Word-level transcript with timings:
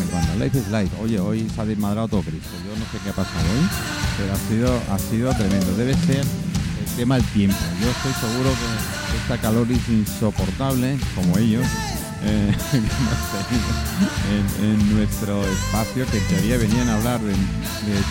en 0.00 0.06
cuando. 0.08 0.44
Life 0.44 0.58
is 0.58 0.68
life. 0.68 0.90
Oye, 1.02 1.18
hoy 1.18 1.48
se 1.54 1.60
ha 1.60 1.64
desmadrado 1.64 2.08
todo 2.08 2.22
Cristo. 2.22 2.50
Yo 2.66 2.76
no 2.78 2.84
sé 2.90 2.98
qué 3.02 3.10
ha 3.10 3.14
pasado 3.14 3.44
hoy, 3.44 3.68
pero 4.18 4.32
ha 4.32 4.36
sido, 4.48 4.80
ha 4.94 4.98
sido 4.98 5.34
tremendo. 5.34 5.76
Debe 5.76 5.94
ser 5.94 6.18
el 6.20 6.96
tema 6.96 7.16
del 7.16 7.24
tiempo. 7.26 7.56
Yo 7.80 7.90
estoy 7.90 8.12
seguro 8.14 8.50
que 8.50 9.16
esta 9.18 9.38
calor 9.38 9.66
es 9.70 9.88
insoportable, 9.88 10.98
como 11.14 11.36
ellos, 11.38 11.66
eh, 12.22 12.52
en, 14.62 14.94
nuestro 14.94 15.42
espacio, 15.44 16.06
que 16.10 16.18
en 16.18 16.24
teoría 16.28 16.56
venían 16.58 16.88
a 16.88 16.96
hablar 16.96 17.20
de, 17.20 17.32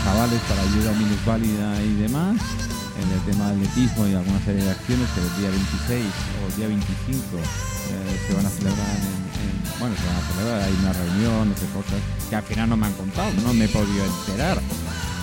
chavales 0.04 0.40
para 0.50 0.62
ayuda 0.64 0.94
minusválida 0.94 1.82
y 1.84 1.94
demás, 2.02 2.36
en 3.02 3.12
el 3.12 3.22
tema 3.32 3.52
del 3.52 3.60
atletismo 3.62 4.08
y 4.08 4.16
alguna 4.16 4.40
serie 4.44 4.64
de 4.64 4.72
acciones 4.72 5.08
que 5.14 5.22
el 5.22 5.30
día 5.40 5.50
26 5.50 6.06
o 6.44 6.48
el 6.50 6.56
día 6.58 6.68
25 6.68 7.38
eh, 7.38 8.20
se 8.28 8.34
van 8.34 8.46
a 8.46 8.50
celebrar 8.50 8.88
en- 8.98 9.29
bueno, 9.80 9.96
se 9.96 10.06
van 10.06 10.16
a 10.16 10.28
celebrar, 10.34 10.62
hay 10.62 10.74
una 10.82 10.94
reunión, 10.94 11.50
no 11.50 11.56
sé 11.56 11.66
cosas, 11.74 12.00
que 12.30 12.36
al 12.36 12.44
final 12.44 12.70
no 12.70 12.78
me 12.78 12.88
han 12.88 12.94
contado, 12.94 13.32
no 13.44 13.54
me 13.54 13.66
he 13.66 13.70
podido 13.70 14.06
enterar. 14.06 14.60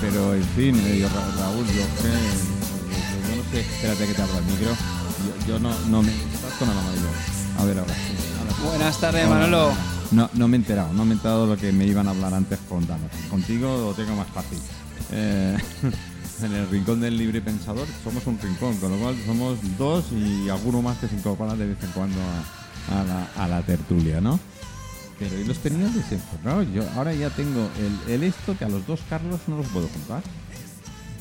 Pero 0.00 0.34
en 0.34 0.44
fin, 0.56 0.74
yo, 0.98 1.08
Ra- 1.08 1.30
Raúl, 1.38 1.66
yo 1.66 1.72
que 1.72 2.08
yo, 2.12 3.28
yo 3.28 3.36
no 3.42 3.50
sé, 3.50 3.60
espérate 3.60 4.06
que 4.06 4.14
te 4.14 4.22
abro 4.22 4.38
el 4.38 4.44
micro, 4.44 4.70
yo, 4.70 5.46
yo 5.48 5.58
no, 5.58 5.70
no 5.88 6.02
me... 6.02 6.10
Estás 6.10 6.52
con 6.58 6.68
el 6.70 6.76
amarillo. 6.78 7.08
A 7.58 7.64
ver 7.64 7.78
ahora. 7.78 7.94
Buenas 8.64 9.00
tardes, 9.00 9.28
Manolo. 9.28 9.72
No, 10.12 10.30
no 10.34 10.48
me 10.48 10.56
he 10.56 10.60
enterado, 10.60 10.92
no 10.92 11.04
me 11.04 11.12
he 11.12 11.14
enterado 11.14 11.46
de 11.46 11.54
lo 11.54 11.60
que 11.60 11.72
me 11.72 11.86
iban 11.86 12.06
a 12.06 12.10
hablar 12.10 12.34
antes 12.34 12.58
con 12.68 12.86
Dano. 12.86 13.08
Contigo 13.30 13.76
lo 13.78 13.94
tengo 13.94 14.14
más 14.16 14.28
fácil. 14.28 14.58
Eh, 15.12 15.56
en 16.42 16.52
el 16.52 16.68
rincón 16.68 17.00
del 17.00 17.16
libre 17.16 17.40
pensador 17.40 17.86
somos 18.04 18.26
un 18.26 18.38
rincón, 18.38 18.76
con 18.76 18.92
lo 18.92 18.98
cual 18.98 19.16
somos 19.24 19.58
dos 19.78 20.04
y 20.12 20.48
alguno 20.50 20.82
más 20.82 20.98
que 20.98 21.08
se 21.08 21.14
incorpora 21.16 21.54
de 21.56 21.66
vez 21.66 21.82
en 21.82 21.90
cuando 21.92 22.18
a, 22.20 22.65
a 22.90 23.02
la, 23.04 23.44
a 23.44 23.48
la 23.48 23.62
tertulia, 23.62 24.20
¿no? 24.20 24.38
Pero 25.18 25.38
y 25.38 25.44
los 25.44 25.58
tenía 25.58 25.86
desenfocados. 25.88 26.66
Yo 26.74 26.82
ahora 26.96 27.12
ya 27.14 27.30
tengo 27.30 27.68
el, 28.06 28.12
el 28.14 28.22
esto 28.24 28.56
que 28.58 28.64
a 28.64 28.68
los 28.68 28.86
dos 28.86 29.00
Carlos 29.08 29.40
no 29.46 29.56
los 29.58 29.66
puedo 29.68 29.88
juntar. 29.88 30.22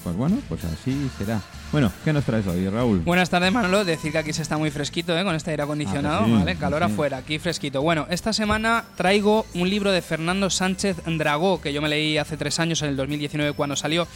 Pues 0.03 0.15
bueno, 0.15 0.37
pues 0.47 0.63
así 0.65 1.09
será. 1.17 1.41
Bueno, 1.71 1.91
¿qué 2.03 2.13
nos 2.13 2.23
traes 2.25 2.45
hoy, 2.45 2.69
Raúl? 2.69 2.99
Buenas 2.99 3.29
tardes, 3.31 3.51
Manolo. 3.51 3.83
Decir 3.83 4.11
que 4.11 4.19
aquí 4.19 4.33
se 4.33 4.43
está 4.43 4.55
muy 4.57 4.69
fresquito, 4.69 5.17
¿eh? 5.17 5.23
Con 5.23 5.33
este 5.33 5.49
aire 5.51 5.63
acondicionado, 5.63 6.19
Ah, 6.19 6.25
que 6.25 6.29
sí, 6.31 6.37
¿vale? 6.37 6.53
que 6.53 6.59
Calor 6.59 6.83
sí. 6.85 6.91
afuera, 6.91 7.17
aquí 7.17 7.39
fresquito. 7.39 7.81
Bueno, 7.81 8.05
esta 8.11 8.31
semana 8.31 8.83
traigo 8.95 9.47
un 9.55 9.67
libro 9.69 9.91
de 9.91 10.01
Fernando 10.03 10.49
Sánchez 10.51 10.97
Dragó, 11.07 11.59
que 11.59 11.73
yo 11.73 11.81
me 11.81 11.89
leí 11.89 12.19
hace 12.19 12.37
tres 12.37 12.59
años, 12.59 12.83
en 12.83 12.89
el 12.89 12.97
2019, 12.97 13.53
cuando 13.53 13.75
salió, 13.75 14.07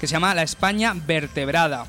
que 0.00 0.06
se 0.06 0.12
llama 0.12 0.34
La 0.34 0.42
España 0.42 0.94
vertebrada. 1.06 1.84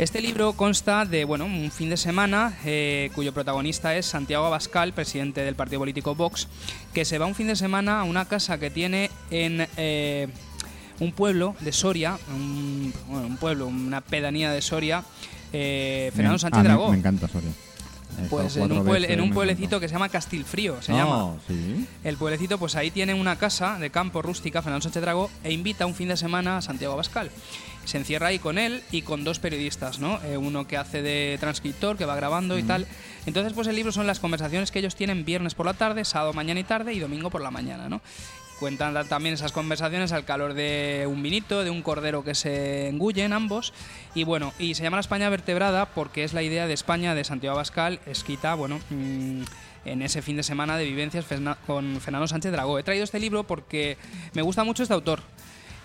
Este 0.00 0.22
libro 0.22 0.54
consta 0.54 1.04
de 1.04 1.26
bueno, 1.26 1.44
un 1.44 1.70
fin 1.70 1.90
de 1.90 1.98
semana 1.98 2.56
eh, 2.64 3.10
cuyo 3.14 3.34
protagonista 3.34 3.94
es 3.94 4.06
Santiago 4.06 4.46
Abascal, 4.46 4.94
presidente 4.94 5.42
del 5.42 5.56
partido 5.56 5.80
político 5.80 6.14
Vox, 6.14 6.48
que 6.94 7.04
se 7.04 7.18
va 7.18 7.26
un 7.26 7.34
fin 7.34 7.48
de 7.48 7.54
semana 7.54 8.00
a 8.00 8.04
una 8.04 8.24
casa 8.24 8.56
que 8.56 8.70
tiene 8.70 9.10
en 9.30 9.68
eh, 9.76 10.28
un 11.00 11.12
pueblo 11.12 11.54
de 11.60 11.72
Soria, 11.72 12.18
un, 12.34 12.94
bueno, 13.08 13.26
un 13.26 13.36
pueblo, 13.36 13.66
una 13.66 14.00
pedanía 14.00 14.50
de 14.50 14.62
Soria, 14.62 15.04
eh, 15.52 16.10
Fernando 16.14 16.38
Sánchez 16.38 16.60
a 16.60 16.62
mí 16.62 16.68
Dragó. 16.68 16.90
Me 16.92 16.96
encanta, 16.96 17.28
Soria. 17.28 17.50
Pues 18.28 18.56
en 18.56 18.62
un, 18.62 18.68
cuatro 18.68 18.84
puebl- 18.84 19.00
veces, 19.02 19.10
en 19.10 19.20
un 19.20 19.30
pueblecito 19.32 19.80
que 19.80 19.88
se 19.88 19.94
llama 19.94 20.08
Castilfrío, 20.08 20.82
se 20.82 20.92
Ah, 20.92 20.96
llama. 20.96 21.34
sí. 21.48 21.86
El 22.04 22.16
pueblecito, 22.16 22.58
pues 22.58 22.76
ahí 22.76 22.90
tiene 22.90 23.14
una 23.14 23.36
casa 23.36 23.78
de 23.78 23.90
campo 23.90 24.22
rústica, 24.22 24.62
Fernando 24.62 24.82
Sánchez 24.82 25.02
Dragó, 25.02 25.30
e 25.44 25.52
invita 25.52 25.86
un 25.86 25.94
fin 25.94 26.08
de 26.08 26.16
semana 26.16 26.58
a 26.58 26.62
Santiago 26.62 26.94
Abascal. 26.94 27.30
Se 27.84 27.96
encierra 27.96 28.26
ahí 28.28 28.38
con 28.38 28.58
él 28.58 28.82
y 28.92 29.02
con 29.02 29.24
dos 29.24 29.38
periodistas, 29.38 29.98
¿no? 29.98 30.20
Eh, 30.24 30.36
uno 30.36 30.66
que 30.66 30.76
hace 30.76 31.00
de 31.02 31.38
transcriptor, 31.40 31.96
que 31.96 32.04
va 32.04 32.14
grabando 32.14 32.58
y 32.58 32.62
tal. 32.62 32.86
Entonces, 33.26 33.52
pues 33.54 33.66
el 33.68 33.74
libro 33.76 33.90
son 33.90 34.06
las 34.06 34.20
conversaciones 34.20 34.70
que 34.70 34.78
ellos 34.80 34.94
tienen 34.96 35.24
viernes 35.24 35.54
por 35.54 35.64
la 35.66 35.74
tarde, 35.74 36.04
sábado 36.04 36.32
mañana 36.34 36.60
y 36.60 36.64
tarde 36.64 36.92
y 36.92 36.98
domingo 37.00 37.30
por 37.30 37.40
la 37.40 37.50
mañana, 37.50 37.88
¿no? 37.88 38.00
Cuentan 38.60 38.94
ta- 38.94 39.04
también 39.04 39.34
esas 39.34 39.50
conversaciones 39.52 40.12
al 40.12 40.24
calor 40.24 40.54
de 40.54 41.06
un 41.10 41.22
vinito, 41.22 41.64
de 41.64 41.70
un 41.70 41.82
cordero 41.82 42.22
que 42.22 42.34
se 42.34 42.88
engullen 42.88 43.32
ambos. 43.32 43.72
Y 44.14 44.24
bueno, 44.24 44.52
y 44.58 44.74
se 44.74 44.82
llama 44.82 44.98
la 44.98 45.00
España 45.02 45.28
vertebrada 45.30 45.86
porque 45.86 46.22
es 46.24 46.34
la 46.34 46.42
idea 46.42 46.66
de 46.68 46.74
España 46.74 47.14
de 47.14 47.24
Santiago 47.24 47.56
Abascal, 47.56 47.98
escrita, 48.06 48.54
bueno, 48.54 48.78
mm, 48.90 49.42
en 49.86 50.02
ese 50.02 50.20
fin 50.20 50.36
de 50.36 50.42
semana 50.42 50.76
de 50.76 50.84
vivencias 50.84 51.24
con 51.66 52.00
Fernando 52.02 52.28
Sánchez 52.28 52.52
Dragó. 52.52 52.78
He 52.78 52.82
traído 52.82 53.02
este 53.04 53.18
libro 53.18 53.44
porque 53.44 53.96
me 54.34 54.42
gusta 54.42 54.62
mucho 54.62 54.82
este 54.82 54.92
autor. 54.94 55.20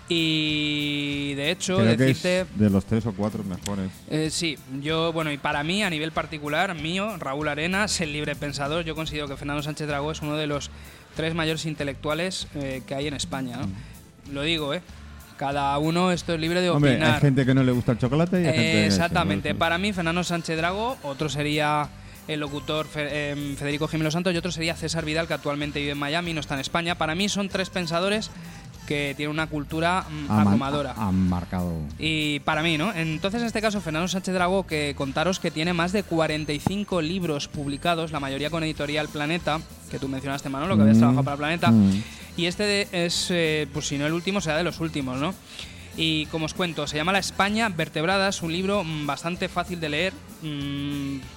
Y 0.08 1.34
de 1.34 1.50
hecho, 1.50 1.76
Creo 1.78 1.96
que 1.96 2.04
decirte. 2.04 2.40
es 2.42 2.58
de 2.58 2.70
los 2.70 2.84
tres 2.84 3.04
o 3.06 3.12
cuatro 3.12 3.42
mejores. 3.42 3.90
Eh, 4.08 4.28
sí, 4.30 4.56
yo, 4.80 5.12
bueno, 5.12 5.32
y 5.32 5.38
para 5.38 5.64
mí, 5.64 5.82
a 5.82 5.90
nivel 5.90 6.12
particular, 6.12 6.74
mío, 6.74 7.16
Raúl 7.18 7.48
Arenas, 7.48 8.00
el 8.00 8.12
libre 8.12 8.36
pensador, 8.36 8.84
yo 8.84 8.94
considero 8.94 9.26
que 9.28 9.36
Fernando 9.36 9.62
Sánchez 9.62 9.88
Dragó 9.88 10.12
es 10.12 10.22
uno 10.22 10.36
de 10.36 10.46
los 10.46 10.70
tres 11.16 11.34
mayores 11.34 11.66
intelectuales 11.66 12.46
eh, 12.54 12.82
que 12.86 12.94
hay 12.94 13.08
en 13.08 13.14
España, 13.14 13.56
¿no? 13.56 13.68
Lo 14.32 14.42
digo, 14.42 14.72
¿eh? 14.74 14.82
Cada 15.36 15.76
uno 15.78 16.12
esto 16.12 16.34
es 16.34 16.40
libre 16.40 16.60
de 16.60 16.70
Hombre, 16.70 16.92
opinar. 16.92 17.14
hay 17.16 17.20
gente 17.20 17.44
que 17.44 17.54
no 17.54 17.62
le 17.62 17.72
gusta 17.72 17.92
el 17.92 17.98
chocolate 17.98 18.42
y 18.42 18.46
hay 18.46 18.58
Eh, 18.58 18.86
exactamente. 18.86 19.54
Para 19.54 19.76
mí, 19.78 19.92
Fernando 19.92 20.22
Sánchez 20.24 20.56
Drago, 20.56 20.96
otro 21.02 21.28
sería 21.28 21.88
el 22.26 22.40
locutor 22.40 22.86
em, 22.96 23.54
Federico 23.56 23.86
Jiménez 23.86 24.12
Santos 24.12 24.34
y 24.34 24.36
otro 24.36 24.50
sería 24.50 24.74
César 24.74 25.04
Vidal, 25.04 25.26
que 25.28 25.34
actualmente 25.34 25.78
vive 25.78 25.92
en 25.92 25.98
Miami, 25.98 26.32
no 26.32 26.40
está 26.40 26.54
en 26.54 26.60
España. 26.60 26.96
Para 26.96 27.14
mí 27.14 27.28
son 27.28 27.48
tres 27.48 27.70
pensadores 27.70 28.30
que 28.86 29.14
tienen 29.16 29.34
una 29.34 29.48
cultura 29.48 30.04
mm, 30.08 30.30
Ha 30.30 30.34
man- 30.34 30.46
abrumadora. 30.46 30.94
ha- 30.96 31.08
Han 31.08 31.28
marcado. 31.28 31.72
Y 31.98 32.40
para 32.40 32.62
mí, 32.62 32.78
¿no? 32.78 32.92
Entonces, 32.94 33.40
en 33.42 33.46
este 33.48 33.60
caso, 33.60 33.80
Fernando 33.80 34.08
Sánchez 34.08 34.32
Dragó, 34.34 34.66
que 34.66 34.94
contaros 34.96 35.38
que 35.40 35.50
tiene 35.50 35.72
más 35.72 35.92
de 35.92 36.02
45 36.04 37.02
libros 37.02 37.48
publicados, 37.48 38.12
la 38.12 38.20
mayoría 38.20 38.48
con 38.50 38.62
Editorial 38.64 39.08
Planeta, 39.08 39.60
que 39.90 39.98
tú 39.98 40.08
mencionaste, 40.08 40.48
Manolo, 40.48 40.76
que 40.76 40.82
habías 40.82 40.96
Mm, 40.96 41.00
trabajado 41.00 41.24
para 41.24 41.36
Planeta. 41.36 41.70
mm. 41.70 42.02
Y 42.38 42.46
este 42.46 42.86
es, 43.04 43.28
eh, 43.30 43.66
pues 43.72 43.86
si 43.88 43.98
no 43.98 44.06
el 44.06 44.12
último, 44.12 44.40
será 44.40 44.56
de 44.58 44.64
los 44.64 44.80
últimos, 44.80 45.18
¿no? 45.18 45.34
Y 45.96 46.26
como 46.26 46.44
os 46.44 46.52
cuento, 46.52 46.86
se 46.86 46.96
llama 46.98 47.10
La 47.12 47.18
España 47.18 47.70
Vertebrada, 47.70 48.28
es 48.28 48.42
un 48.42 48.52
libro 48.52 48.84
mm, 48.84 49.06
bastante 49.06 49.48
fácil 49.48 49.80
de 49.80 49.88
leer. 49.88 50.12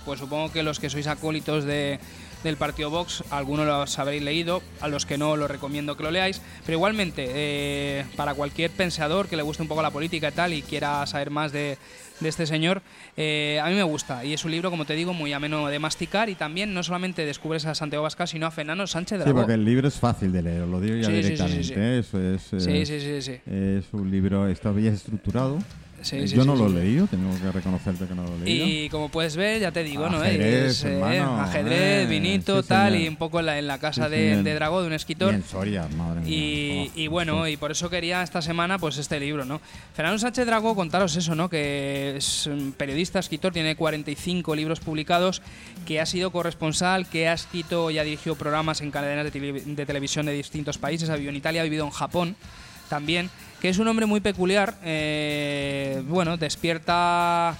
Pues 0.06 0.20
supongo 0.20 0.52
que 0.52 0.64
los 0.64 0.80
que 0.80 0.90
sois 0.90 1.08
acólitos 1.08 1.64
de, 1.64 2.00
del 2.44 2.56
partido 2.58 2.90
Vox, 2.90 3.24
algunos 3.32 3.66
los 3.66 4.00
habréis 4.00 4.24
leído, 4.24 4.62
a 4.80 4.88
los 4.88 5.06
que 5.06 5.18
no, 5.18 5.36
lo 5.36 5.48
recomiendo 5.48 5.98
que 5.98 6.04
lo 6.04 6.12
leáis. 6.12 6.42
Pero 6.66 6.78
igualmente, 6.78 7.26
eh, 7.28 8.06
para 8.16 8.34
cualquier 8.34 8.72
pensador 8.72 9.28
que 9.28 9.36
le 9.36 9.44
guste 9.44 9.62
un 9.64 9.68
poco 9.68 9.82
la 9.82 9.92
política 9.92 10.30
y 10.30 10.32
tal 10.32 10.54
y 10.54 10.62
quiera 10.62 11.06
saber 11.06 11.32
más 11.32 11.52
de, 11.52 11.78
de 12.22 12.30
este 12.30 12.46
señor, 12.46 12.82
eh, 13.18 13.60
a 13.62 13.68
mí 13.68 13.76
me 13.76 13.84
gusta. 13.84 14.24
Y 14.24 14.34
es 14.34 14.46
un 14.46 14.52
libro, 14.52 14.70
como 14.70 14.86
te 14.86 14.94
digo, 14.94 15.14
muy 15.14 15.34
ameno 15.34 15.68
de 15.68 15.80
masticar 15.80 16.30
y 16.30 16.36
también 16.36 16.74
no 16.74 16.82
solamente 16.84 17.26
descubres 17.26 17.66
a 17.66 17.76
Santiago 17.76 18.04
Abascal, 18.06 18.28
sino 18.30 18.46
a 18.48 18.52
Fernando 18.52 18.88
Sánchez 18.88 19.18
Sí, 19.18 19.24
Dragó. 19.24 19.40
porque 19.40 19.54
el 19.56 19.66
libro 19.66 19.88
es 19.90 19.96
fácil 19.96 20.32
de 20.32 20.42
leer, 20.42 20.68
lo 20.68 20.80
digo 20.80 20.96
ya 20.96 21.08
Sí, 21.08 21.24
sí, 21.24 21.24
sí, 21.24 21.24
sí, 21.24 21.34
directamente. 21.34 21.64
sí. 21.64 21.74
¿eh? 21.76 22.00
Eso 22.00 22.22
es, 22.58 22.64
Sí, 22.64 22.72
es, 22.78 22.88
sí, 22.88 23.00
sí, 23.02 23.22
sí. 23.22 23.40
es 23.52 23.86
un 23.92 24.10
libro, 24.10 24.48
está 24.48 24.72
bien 24.72 24.94
estructurado. 24.94 25.60
Sí, 26.02 26.16
Eh, 26.18 26.28
sí, 26.28 26.36
Yo 26.36 26.42
sí, 26.44 26.48
no 26.48 26.56
lo 26.56 26.68
he 26.68 26.84
leído, 26.84 27.08
tengo 27.08 27.30
que 27.40 27.52
reconocerte 27.52 28.06
que 28.06 28.16
no 28.16 28.24
lo 28.24 28.36
he 28.36 28.40
leído. 28.40 28.66
Y 28.68 28.90
como 28.90 29.10
puedes 29.10 29.36
ver, 29.36 29.60
ya 29.60 29.72
te 29.72 29.84
digo, 29.84 30.10
¿no? 30.10 30.18
Ajedrez, 30.22 30.72
Es, 30.72 30.84
eh, 30.86 30.94
hermano, 30.94 31.42
ajedrez, 31.42 32.04
eh, 32.04 32.08
vinito, 32.10 32.64
tal, 32.64 32.92
señor. 32.94 33.06
y 33.06 33.08
un 33.10 33.16
poco 33.18 33.40
en 33.42 33.46
la, 33.48 33.60
en 33.60 33.68
la 33.68 33.78
casa 33.80 34.08
de, 34.10 34.42
de 34.44 34.54
Dragó, 34.54 34.82
de 34.82 34.88
un 34.88 34.94
Y 34.94 34.96
escritor. 34.96 35.34
en 35.34 35.44
Soria, 35.44 35.88
madre 35.98 36.22
mía. 36.22 36.30
Y, 36.30 36.70
Oh, 36.90 36.92
y 37.00 37.08
bueno, 37.08 37.48
y 37.48 37.58
por 37.58 37.72
eso 37.72 37.90
quería 37.90 38.24
esta 38.24 38.42
semana 38.42 38.80
pues 38.80 38.98
este 38.98 39.20
libro, 39.20 39.46
¿no? 39.46 39.60
Fernando 39.94 40.20
Sánchez 40.20 40.46
Dragó, 40.46 40.76
contaros 40.76 41.16
eso, 41.16 41.36
¿no? 41.36 41.50
Que 41.50 42.16
es 42.18 42.50
periodista, 42.78 43.20
escritor, 43.20 43.52
tiene 43.54 43.76
45 43.76 44.56
libros 44.56 44.80
publicados, 44.80 45.42
que 45.86 46.00
ha 46.00 46.06
sido 46.06 46.32
corresponsal, 46.32 47.08
que 47.08 47.28
ha 47.28 47.34
escrito 47.34 47.92
y 47.92 47.98
ha 48.00 48.04
dirigido 48.04 48.36
programas 48.36 48.82
en 48.82 48.92
cadenas 48.92 49.26
de, 49.26 49.32
tele- 49.32 49.64
de 49.64 49.86
televisión 49.86 50.26
de 50.26 50.34
distintos 50.34 50.78
países, 50.78 51.10
ha 51.10 51.14
vivido 51.16 51.32
en 51.32 51.36
Italia, 51.38 51.62
ha 51.62 51.64
vivido 51.64 51.86
en 51.86 51.92
Japón 51.92 52.36
también, 52.90 53.30
que 53.62 53.70
es 53.70 53.78
un 53.78 53.88
hombre 53.88 54.06
muy 54.06 54.20
peculiar, 54.22 54.76
eh, 54.84 56.02
bueno, 56.08 56.38
despierta 56.38 57.56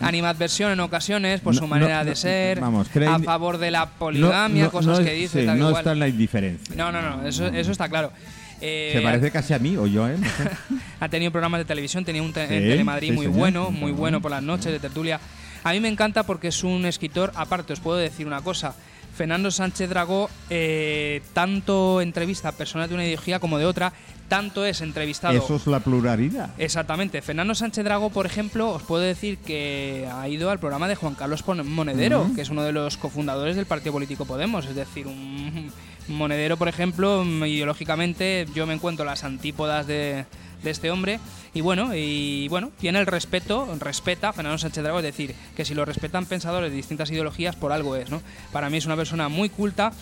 animadversión 0.00 0.72
en 0.72 0.80
ocasiones 0.80 1.40
por 1.40 1.54
No- 1.54 1.60
su 1.60 1.66
manera 1.66 2.00
no- 2.04 2.10
de 2.10 2.16
ser, 2.16 2.60
vamos, 2.60 2.88
a 3.08 3.18
favor 3.20 3.58
de 3.58 3.70
la 3.70 3.86
poligamia, 3.86 4.64
No- 4.64 4.70
cosas 4.70 5.00
que 5.00 5.12
dice, 5.14 5.40
sí, 5.40 5.46
tal 5.46 5.58
no 5.58 5.70
cual. 5.70 5.80
está 5.80 5.92
en 5.92 5.98
la 6.00 6.08
indiferencia. 6.08 6.74
No, 6.76 6.92
no, 6.92 7.00
no, 7.00 7.26
eso, 7.26 7.46
eso 7.46 7.72
está 7.72 7.88
claro. 7.88 8.12
Eh, 8.60 8.90
Se 8.94 9.00
parece 9.02 9.30
casi 9.30 9.52
a 9.54 9.58
mí 9.58 9.76
o 9.76 9.86
yo, 9.86 10.08
¿eh? 10.08 10.16
Sé. 10.16 10.50
ha 11.00 11.08
tenido 11.08 11.30
programas 11.30 11.60
de 11.60 11.64
televisión, 11.66 12.04
tenía 12.04 12.22
un 12.22 12.32
te- 12.32 12.42
Sí, 12.48 12.54
Telemadrid 12.54 13.08
sí, 13.10 13.14
muy 13.14 13.26
señor. 13.26 13.38
bueno, 13.38 13.70
muy 13.70 13.92
bueno 13.92 14.20
por 14.20 14.30
las 14.30 14.42
noches 14.42 14.72
de 14.72 14.80
tertulia. 14.80 15.20
A 15.62 15.72
mí 15.72 15.80
me 15.80 15.88
encanta 15.88 16.22
porque 16.24 16.48
es 16.48 16.62
un 16.64 16.84
escritor, 16.86 17.32
aparte 17.34 17.72
os 17.72 17.80
puedo 17.80 17.98
decir 17.98 18.26
una 18.26 18.40
cosa, 18.40 18.74
Fernando 19.14 19.50
Sánchez 19.50 19.88
Dragó 19.88 20.28
eh, 20.50 21.22
tanto 21.32 22.00
entrevista 22.02 22.50
a 22.50 22.52
personas 22.52 22.88
de 22.88 22.94
una 22.94 23.04
ideología 23.04 23.40
como 23.40 23.58
de 23.58 23.64
otra, 23.66 23.92
tanto 24.28 24.64
es 24.64 24.80
entrevistado... 24.80 25.36
Eso 25.36 25.56
es 25.56 25.66
la 25.66 25.80
pluralidad. 25.80 26.50
Exactamente. 26.58 27.22
Fernando 27.22 27.54
Sánchez 27.54 27.84
Drago, 27.84 28.10
por 28.10 28.26
ejemplo, 28.26 28.70
os 28.70 28.82
puedo 28.82 29.02
decir 29.02 29.38
que 29.38 30.08
ha 30.12 30.28
ido 30.28 30.50
al 30.50 30.58
programa 30.58 30.88
de 30.88 30.96
Juan 30.96 31.14
Carlos 31.14 31.44
Monedero, 31.64 32.28
que 32.34 32.42
es 32.42 32.50
uno 32.50 32.62
de 32.62 32.72
los 32.72 32.96
cofundadores 32.96 33.56
del 33.56 33.66
Partido 33.66 33.92
Político 33.92 34.24
Podemos. 34.24 34.66
Es 34.66 34.74
decir, 34.74 35.06
un 35.06 35.70
Monedero, 36.08 36.56
por 36.56 36.68
ejemplo, 36.68 37.24
mm, 37.24 37.44
ideológicamente 37.44 38.46
yo 38.54 38.66
me 38.66 38.74
encuentro 38.74 39.04
las 39.04 39.24
antípodas 39.24 39.86
de, 39.86 40.24
de 40.62 40.70
este 40.70 40.90
hombre. 40.90 41.20
Y 41.54 41.60
bueno, 41.60 41.94
y 41.94 42.48
bueno, 42.48 42.70
tiene 42.78 42.98
el 42.98 43.06
respeto, 43.06 43.68
respeta 43.78 44.30
a 44.30 44.32
Fernando 44.32 44.58
Sánchez 44.58 44.82
Dragó, 44.82 44.98
es 44.98 45.04
decir, 45.04 45.34
que 45.56 45.64
si 45.64 45.74
lo 45.74 45.84
respetan 45.84 46.26
pensadores 46.26 46.70
de 46.70 46.76
distintas 46.76 47.10
ideologías, 47.10 47.56
por 47.56 47.72
algo 47.72 47.96
es, 47.96 48.10
¿no? 48.10 48.22
Para 48.52 48.70
mí 48.70 48.76
es 48.76 48.86
una 48.86 48.96
persona 48.96 49.28
muy 49.28 49.48
culta 49.48 49.92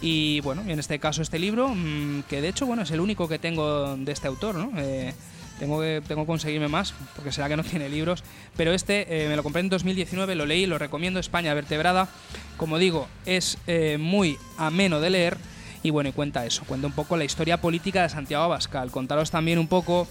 y 0.00 0.40
bueno, 0.40 0.62
en 0.66 0.78
este 0.78 0.98
caso 0.98 1.22
este 1.22 1.38
libro, 1.38 1.68
mm, 1.68 2.24
que 2.28 2.40
de 2.40 2.48
hecho, 2.48 2.66
bueno, 2.66 2.82
es 2.82 2.90
el 2.90 3.00
único 3.00 3.28
que 3.28 3.38
tengo 3.38 3.96
de 3.96 4.12
este 4.12 4.28
autor, 4.28 4.56
¿no? 4.56 4.72
Eh, 4.76 5.14
tengo 5.58 5.80
que, 5.80 6.02
tengo 6.06 6.26
conseguirme 6.26 6.68
más, 6.68 6.94
porque 7.14 7.32
será 7.32 7.48
que 7.48 7.56
no 7.56 7.64
tiene 7.64 7.88
libros. 7.88 8.24
Pero 8.56 8.72
este 8.72 9.24
eh, 9.24 9.28
me 9.28 9.36
lo 9.36 9.42
compré 9.42 9.60
en 9.60 9.68
2019, 9.68 10.34
lo 10.34 10.46
leí, 10.46 10.66
lo 10.66 10.78
recomiendo, 10.78 11.20
España 11.20 11.54
Vertebrada. 11.54 12.08
Como 12.56 12.78
digo, 12.78 13.08
es 13.26 13.58
eh, 13.66 13.98
muy 13.98 14.36
ameno 14.58 15.00
de 15.00 15.10
leer. 15.10 15.38
Y 15.84 15.90
bueno, 15.90 16.08
y 16.08 16.12
cuenta 16.12 16.44
eso, 16.44 16.64
cuenta 16.66 16.86
un 16.86 16.94
poco 16.94 17.16
la 17.16 17.24
historia 17.24 17.60
política 17.60 18.02
de 18.02 18.08
Santiago 18.08 18.42
Abascal. 18.42 18.90
Contaros 18.90 19.30
también 19.30 19.58
un 19.58 19.68
poco 19.68 20.08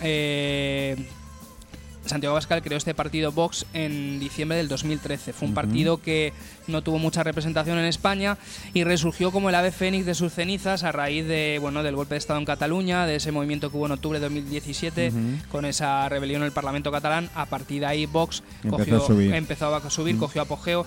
eh, 0.00 0.96
Santiago 2.08 2.34
Abascal 2.34 2.62
creó 2.62 2.78
este 2.78 2.94
partido 2.94 3.32
Vox 3.32 3.66
en 3.72 4.18
diciembre 4.20 4.56
del 4.56 4.68
2013. 4.68 5.32
Fue 5.32 5.48
un 5.48 5.54
partido 5.54 6.00
que 6.00 6.32
no 6.66 6.82
tuvo 6.82 6.98
mucha 6.98 7.22
representación 7.22 7.78
en 7.78 7.84
España 7.84 8.38
y 8.74 8.84
resurgió 8.84 9.30
como 9.32 9.48
el 9.48 9.54
ave 9.54 9.72
fénix 9.72 10.06
de 10.06 10.14
sus 10.14 10.32
cenizas 10.32 10.84
a 10.84 10.92
raíz 10.92 11.26
de, 11.26 11.58
bueno, 11.60 11.82
del 11.82 11.96
golpe 11.96 12.14
de 12.14 12.18
Estado 12.18 12.38
en 12.38 12.44
Cataluña, 12.44 13.06
de 13.06 13.16
ese 13.16 13.32
movimiento 13.32 13.70
que 13.70 13.76
hubo 13.76 13.86
en 13.86 13.92
octubre 13.92 14.18
de 14.18 14.26
2017 14.26 15.12
con 15.50 15.64
esa 15.64 16.08
rebelión 16.08 16.42
en 16.42 16.46
el 16.46 16.52
Parlamento 16.52 16.92
catalán. 16.92 17.30
A 17.34 17.46
partir 17.46 17.80
de 17.80 17.86
ahí 17.86 18.06
Vox 18.06 18.42
Empezó 18.62 18.96
a 18.96 19.06
subir. 19.06 19.34
empezó 19.34 19.74
a 19.74 19.90
subir, 19.90 20.16
cogió 20.18 20.42
apogeo 20.42 20.86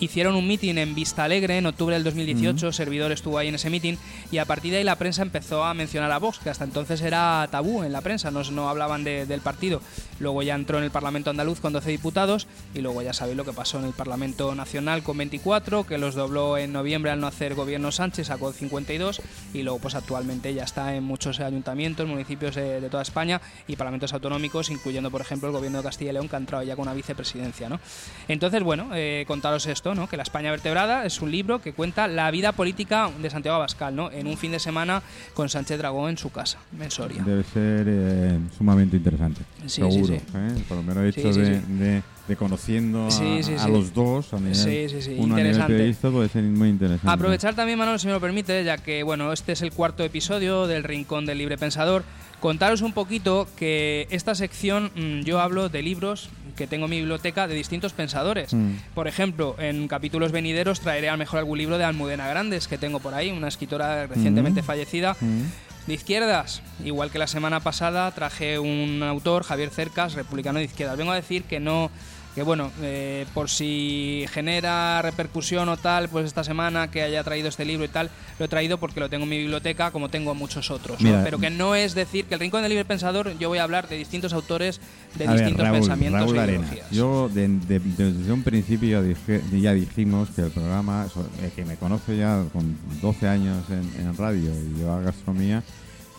hicieron 0.00 0.34
un 0.36 0.46
mitin 0.46 0.78
en 0.78 0.94
Vista 0.94 1.24
Alegre 1.24 1.58
en 1.58 1.66
octubre 1.66 1.94
del 1.94 2.04
2018, 2.04 2.72
Servidor 2.72 3.12
estuvo 3.12 3.38
ahí 3.38 3.48
en 3.48 3.54
ese 3.56 3.70
mitin 3.70 3.98
y 4.30 4.38
a 4.38 4.44
partir 4.44 4.72
de 4.72 4.78
ahí 4.78 4.84
la 4.84 4.96
prensa 4.96 5.22
empezó 5.22 5.64
a 5.64 5.74
mencionar 5.74 6.10
a 6.12 6.18
Vox, 6.18 6.38
que 6.38 6.50
hasta 6.50 6.64
entonces 6.64 7.00
era 7.00 7.46
tabú 7.50 7.82
en 7.82 7.92
la 7.92 8.00
prensa, 8.00 8.30
no, 8.30 8.42
no 8.50 8.68
hablaban 8.68 9.04
de- 9.04 9.26
del 9.26 9.40
partido. 9.40 9.80
Luego 10.20 10.42
ya 10.42 10.54
entró 10.54 10.78
en 10.78 10.84
el 10.84 10.90
Parlamento 10.90 11.30
andaluz 11.30 11.60
con 11.60 11.72
12 11.72 11.90
diputados 11.90 12.46
y 12.74 12.80
luego 12.80 13.02
ya 13.02 13.12
sabéis 13.12 13.36
lo 13.36 13.44
que 13.44 13.52
pasó 13.52 13.78
en 13.78 13.84
el 13.86 13.92
Parlamento 13.92 14.54
nacional 14.54 15.02
con 15.02 15.16
24, 15.18 15.84
que 15.84 15.98
los 15.98 16.14
dobló 16.14 16.56
en 16.58 16.72
noviembre 16.72 17.10
al 17.10 17.20
no 17.20 17.26
hacer 17.26 17.54
gobierno 17.54 17.92
Sánchez, 17.92 18.26
sacó 18.28 18.52
52 18.52 19.20
y 19.54 19.62
luego 19.62 19.78
pues 19.78 19.94
actualmente 19.94 20.52
ya 20.54 20.64
está 20.64 20.94
en 20.94 21.04
muchos 21.04 21.40
ayuntamientos, 21.40 22.06
municipios 22.06 22.54
de, 22.54 22.80
de 22.80 22.88
toda 22.90 23.02
España 23.02 23.40
y 23.66 23.76
parlamentos 23.76 24.12
autonómicos, 24.12 24.70
incluyendo 24.70 25.10
por 25.10 25.20
ejemplo 25.20 25.48
el 25.48 25.54
gobierno 25.54 25.78
de 25.78 25.84
Castilla 25.84 26.10
y 26.10 26.14
León 26.14 26.28
que 26.28 26.36
ha 26.36 26.38
entrado 26.38 26.62
ya 26.64 26.76
con 26.76 26.82
una 26.82 26.94
vicepresidencia. 26.94 27.68
¿no? 27.68 27.80
Entonces, 28.28 28.62
bueno, 28.62 28.90
eh, 28.94 29.24
contaros 29.26 29.66
esto, 29.66 29.87
¿no? 29.94 30.08
que 30.08 30.16
La 30.16 30.22
España 30.22 30.50
vertebrada 30.50 31.04
es 31.04 31.20
un 31.20 31.30
libro 31.30 31.60
que 31.60 31.72
cuenta 31.72 32.08
la 32.08 32.30
vida 32.30 32.52
política 32.52 33.10
de 33.20 33.30
Santiago 33.30 33.56
Abascal, 33.56 33.94
¿no? 33.94 34.10
en 34.10 34.26
un 34.26 34.36
fin 34.36 34.52
de 34.52 34.58
semana 34.58 35.02
con 35.34 35.48
Sánchez 35.48 35.78
Dragón 35.78 36.10
en 36.10 36.18
su 36.18 36.30
casa, 36.30 36.58
en 36.80 36.90
Soria. 36.90 37.22
Debe 37.22 37.44
ser 37.44 37.86
eh, 37.88 38.38
sumamente 38.56 38.96
interesante. 38.96 39.42
Sí, 39.62 39.68
seguro. 39.82 40.06
sí, 40.06 40.18
sí. 40.18 40.36
¿eh? 40.36 40.64
Por 40.68 40.76
lo 40.78 40.82
menos 40.82 41.04
hecho 41.04 41.32
de- 41.32 42.02
de 42.28 42.36
conociendo 42.36 43.06
a, 43.06 43.10
Sí, 43.10 43.42
sí, 43.42 43.54
a 43.54 43.58
sí. 43.64 43.70
los 43.70 43.92
dos, 43.94 44.32
a 44.34 44.38
nivel, 44.38 44.54
Sí, 44.54 44.88
sí, 44.88 45.00
sí, 45.02 45.16
uno 45.18 45.34
a 45.34 45.38
nivel 45.38 45.64
periodista 45.64 46.10
puede 46.10 46.28
ser 46.28 46.42
muy 46.44 46.68
interesante. 46.68 47.10
Aprovechar 47.10 47.54
también, 47.54 47.78
Manuel, 47.78 47.98
si 47.98 48.06
me 48.06 48.12
lo 48.12 48.20
permite, 48.20 48.62
ya 48.64 48.76
que 48.78 49.02
bueno, 49.02 49.32
este 49.32 49.52
es 49.52 49.62
el 49.62 49.72
cuarto 49.72 50.04
episodio 50.04 50.66
del 50.66 50.84
Rincón 50.84 51.24
del 51.26 51.38
Libre 51.38 51.56
Pensador. 51.58 52.04
Contaros 52.40 52.82
un 52.82 52.92
poquito 52.92 53.48
que 53.56 54.06
esta 54.10 54.34
sección 54.36 54.92
mm, 54.94 55.20
yo 55.22 55.40
hablo 55.40 55.68
de 55.68 55.82
libros 55.82 56.28
que 56.54 56.66
tengo 56.68 56.84
en 56.84 56.90
mi 56.90 56.98
biblioteca 56.98 57.48
de 57.48 57.54
distintos 57.54 57.92
pensadores. 57.92 58.54
Mm. 58.54 58.72
Por 58.94 59.08
ejemplo, 59.08 59.56
en 59.58 59.88
capítulos 59.88 60.30
venideros 60.30 60.80
traeré 60.80 61.08
a 61.08 61.12
lo 61.12 61.18
mejor 61.18 61.40
algún 61.40 61.58
libro 61.58 61.78
de 61.78 61.84
Almudena 61.84 62.28
Grandes 62.28 62.68
que 62.68 62.78
tengo 62.78 63.00
por 63.00 63.14
ahí, 63.14 63.30
una 63.30 63.48
escritora 63.48 64.06
recientemente 64.06 64.62
Mm. 64.62 64.64
fallecida. 64.64 65.16
Mm. 65.20 65.42
De 65.88 65.94
izquierdas, 65.94 66.60
igual 66.84 67.10
que 67.10 67.18
la 67.18 67.26
semana 67.26 67.60
pasada, 67.60 68.10
traje 68.12 68.58
un 68.58 69.02
autor, 69.02 69.42
Javier 69.42 69.70
Cercas, 69.70 70.12
republicano 70.12 70.58
de 70.58 70.66
izquierdas. 70.66 70.98
Vengo 70.98 71.12
a 71.12 71.14
decir 71.16 71.44
que 71.44 71.60
no, 71.60 71.90
que 72.38 72.44
bueno, 72.44 72.70
eh, 72.82 73.26
por 73.34 73.50
si 73.50 74.24
genera 74.32 75.02
repercusión 75.02 75.68
o 75.68 75.76
tal, 75.76 76.08
pues 76.08 76.24
esta 76.24 76.44
semana 76.44 76.88
que 76.88 77.02
haya 77.02 77.24
traído 77.24 77.48
este 77.48 77.64
libro 77.64 77.84
y 77.84 77.88
tal, 77.88 78.10
lo 78.38 78.44
he 78.44 78.48
traído 78.48 78.78
porque 78.78 79.00
lo 79.00 79.08
tengo 79.10 79.24
en 79.24 79.30
mi 79.30 79.38
biblioteca, 79.38 79.90
como 79.90 80.08
tengo 80.08 80.36
muchos 80.36 80.70
otros. 80.70 81.00
Pero 81.24 81.40
que 81.40 81.50
no 81.50 81.74
es 81.74 81.96
decir 81.96 82.26
que 82.26 82.34
el 82.34 82.40
Rincón 82.40 82.62
del 82.62 82.70
Libre 82.70 82.84
Pensador, 82.84 83.36
yo 83.38 83.48
voy 83.48 83.58
a 83.58 83.64
hablar 83.64 83.88
de 83.88 83.96
distintos 83.96 84.32
autores, 84.32 84.80
de 85.16 85.26
ver, 85.26 85.38
distintos 85.40 85.64
Raúl, 85.66 85.78
pensamientos 85.80 86.20
Raúl 86.20 86.38
e 86.38 86.44
ideologías. 86.44 86.90
Yo 86.92 87.28
de- 87.28 87.48
de- 87.48 87.80
desde 87.80 88.32
un 88.32 88.42
principio 88.44 88.88
ya, 88.88 89.02
dije- 89.02 89.42
ya 89.60 89.72
dijimos 89.74 90.28
que 90.30 90.42
el 90.42 90.50
programa, 90.52 91.08
que 91.56 91.64
me 91.64 91.74
conoce 91.74 92.16
ya 92.18 92.44
con 92.52 92.78
12 93.02 93.26
años 93.26 93.64
en, 93.70 94.06
en 94.06 94.16
radio 94.16 94.52
y 94.52 94.80
yo 94.80 94.92
a 94.92 95.00
gastronomía, 95.00 95.64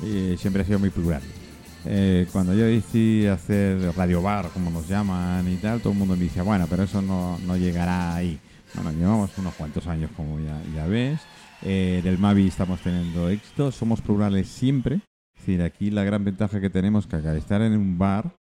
eh, 0.04 0.36
siempre 0.38 0.64
ha 0.64 0.66
sido 0.66 0.80
muy 0.80 0.90
plural. 0.90 1.22
Eh, 1.86 2.28
cuando 2.32 2.54
yo 2.54 2.66
decidí 2.66 3.28
hacer 3.28 3.96
radio 3.96 4.22
bar, 4.22 4.50
como 4.54 4.70
nos 4.70 4.88
llaman 4.88 5.48
y 5.52 5.56
tal, 5.58 5.80
todo 5.80 5.94
el 5.94 6.00
mundo 6.00 6.16
me 6.16 6.24
dice, 6.24 6.42
bueno, 6.42 6.68
pero 6.70 6.84
eso 6.84 7.02
no, 7.02 7.38
no 7.40 7.58
llegará 7.58 8.16
ahí. 8.16 8.40
Bueno, 8.76 8.92
llevamos 8.92 9.32
unos 9.38 9.54
cuantos 9.56 9.88
años, 9.88 10.12
como 10.16 10.40
ya, 10.40 10.62
ya 10.76 10.86
ves. 10.86 11.20
Eh, 11.62 12.02
del 12.04 12.18
Mavi 12.18 12.48
estamos 12.48 12.80
teniendo 12.82 13.30
éxito, 13.30 13.72
somos 13.72 14.02
plurales 14.02 14.48
siempre. 14.48 14.96
Es 15.36 15.46
decir, 15.46 15.62
aquí 15.62 15.90
la 15.90 16.04
gran 16.04 16.24
ventaja 16.24 16.60
que 16.60 16.70
tenemos 16.70 17.08
que 17.08 17.16
al 17.16 17.38
estar 17.38 17.62
en 17.62 17.74
un 17.74 17.98
bar 17.98 18.36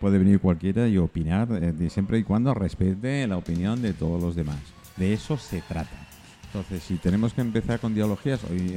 puede 0.00 0.18
venir 0.18 0.40
cualquiera 0.40 0.88
y 0.88 0.96
opinar 0.98 1.48
eh, 1.60 1.90
siempre 1.90 2.18
y 2.18 2.24
cuando 2.24 2.54
respete 2.54 3.26
la 3.26 3.36
opinión 3.36 3.82
de 3.82 3.92
todos 3.92 4.20
los 4.22 4.34
demás. 4.34 4.58
De 4.96 5.12
eso 5.12 5.36
se 5.36 5.60
trata. 5.62 6.08
Entonces, 6.46 6.82
si 6.82 6.96
tenemos 6.96 7.34
que 7.34 7.42
empezar 7.42 7.78
con 7.78 7.92
ideologías, 7.92 8.40
hoy 8.44 8.74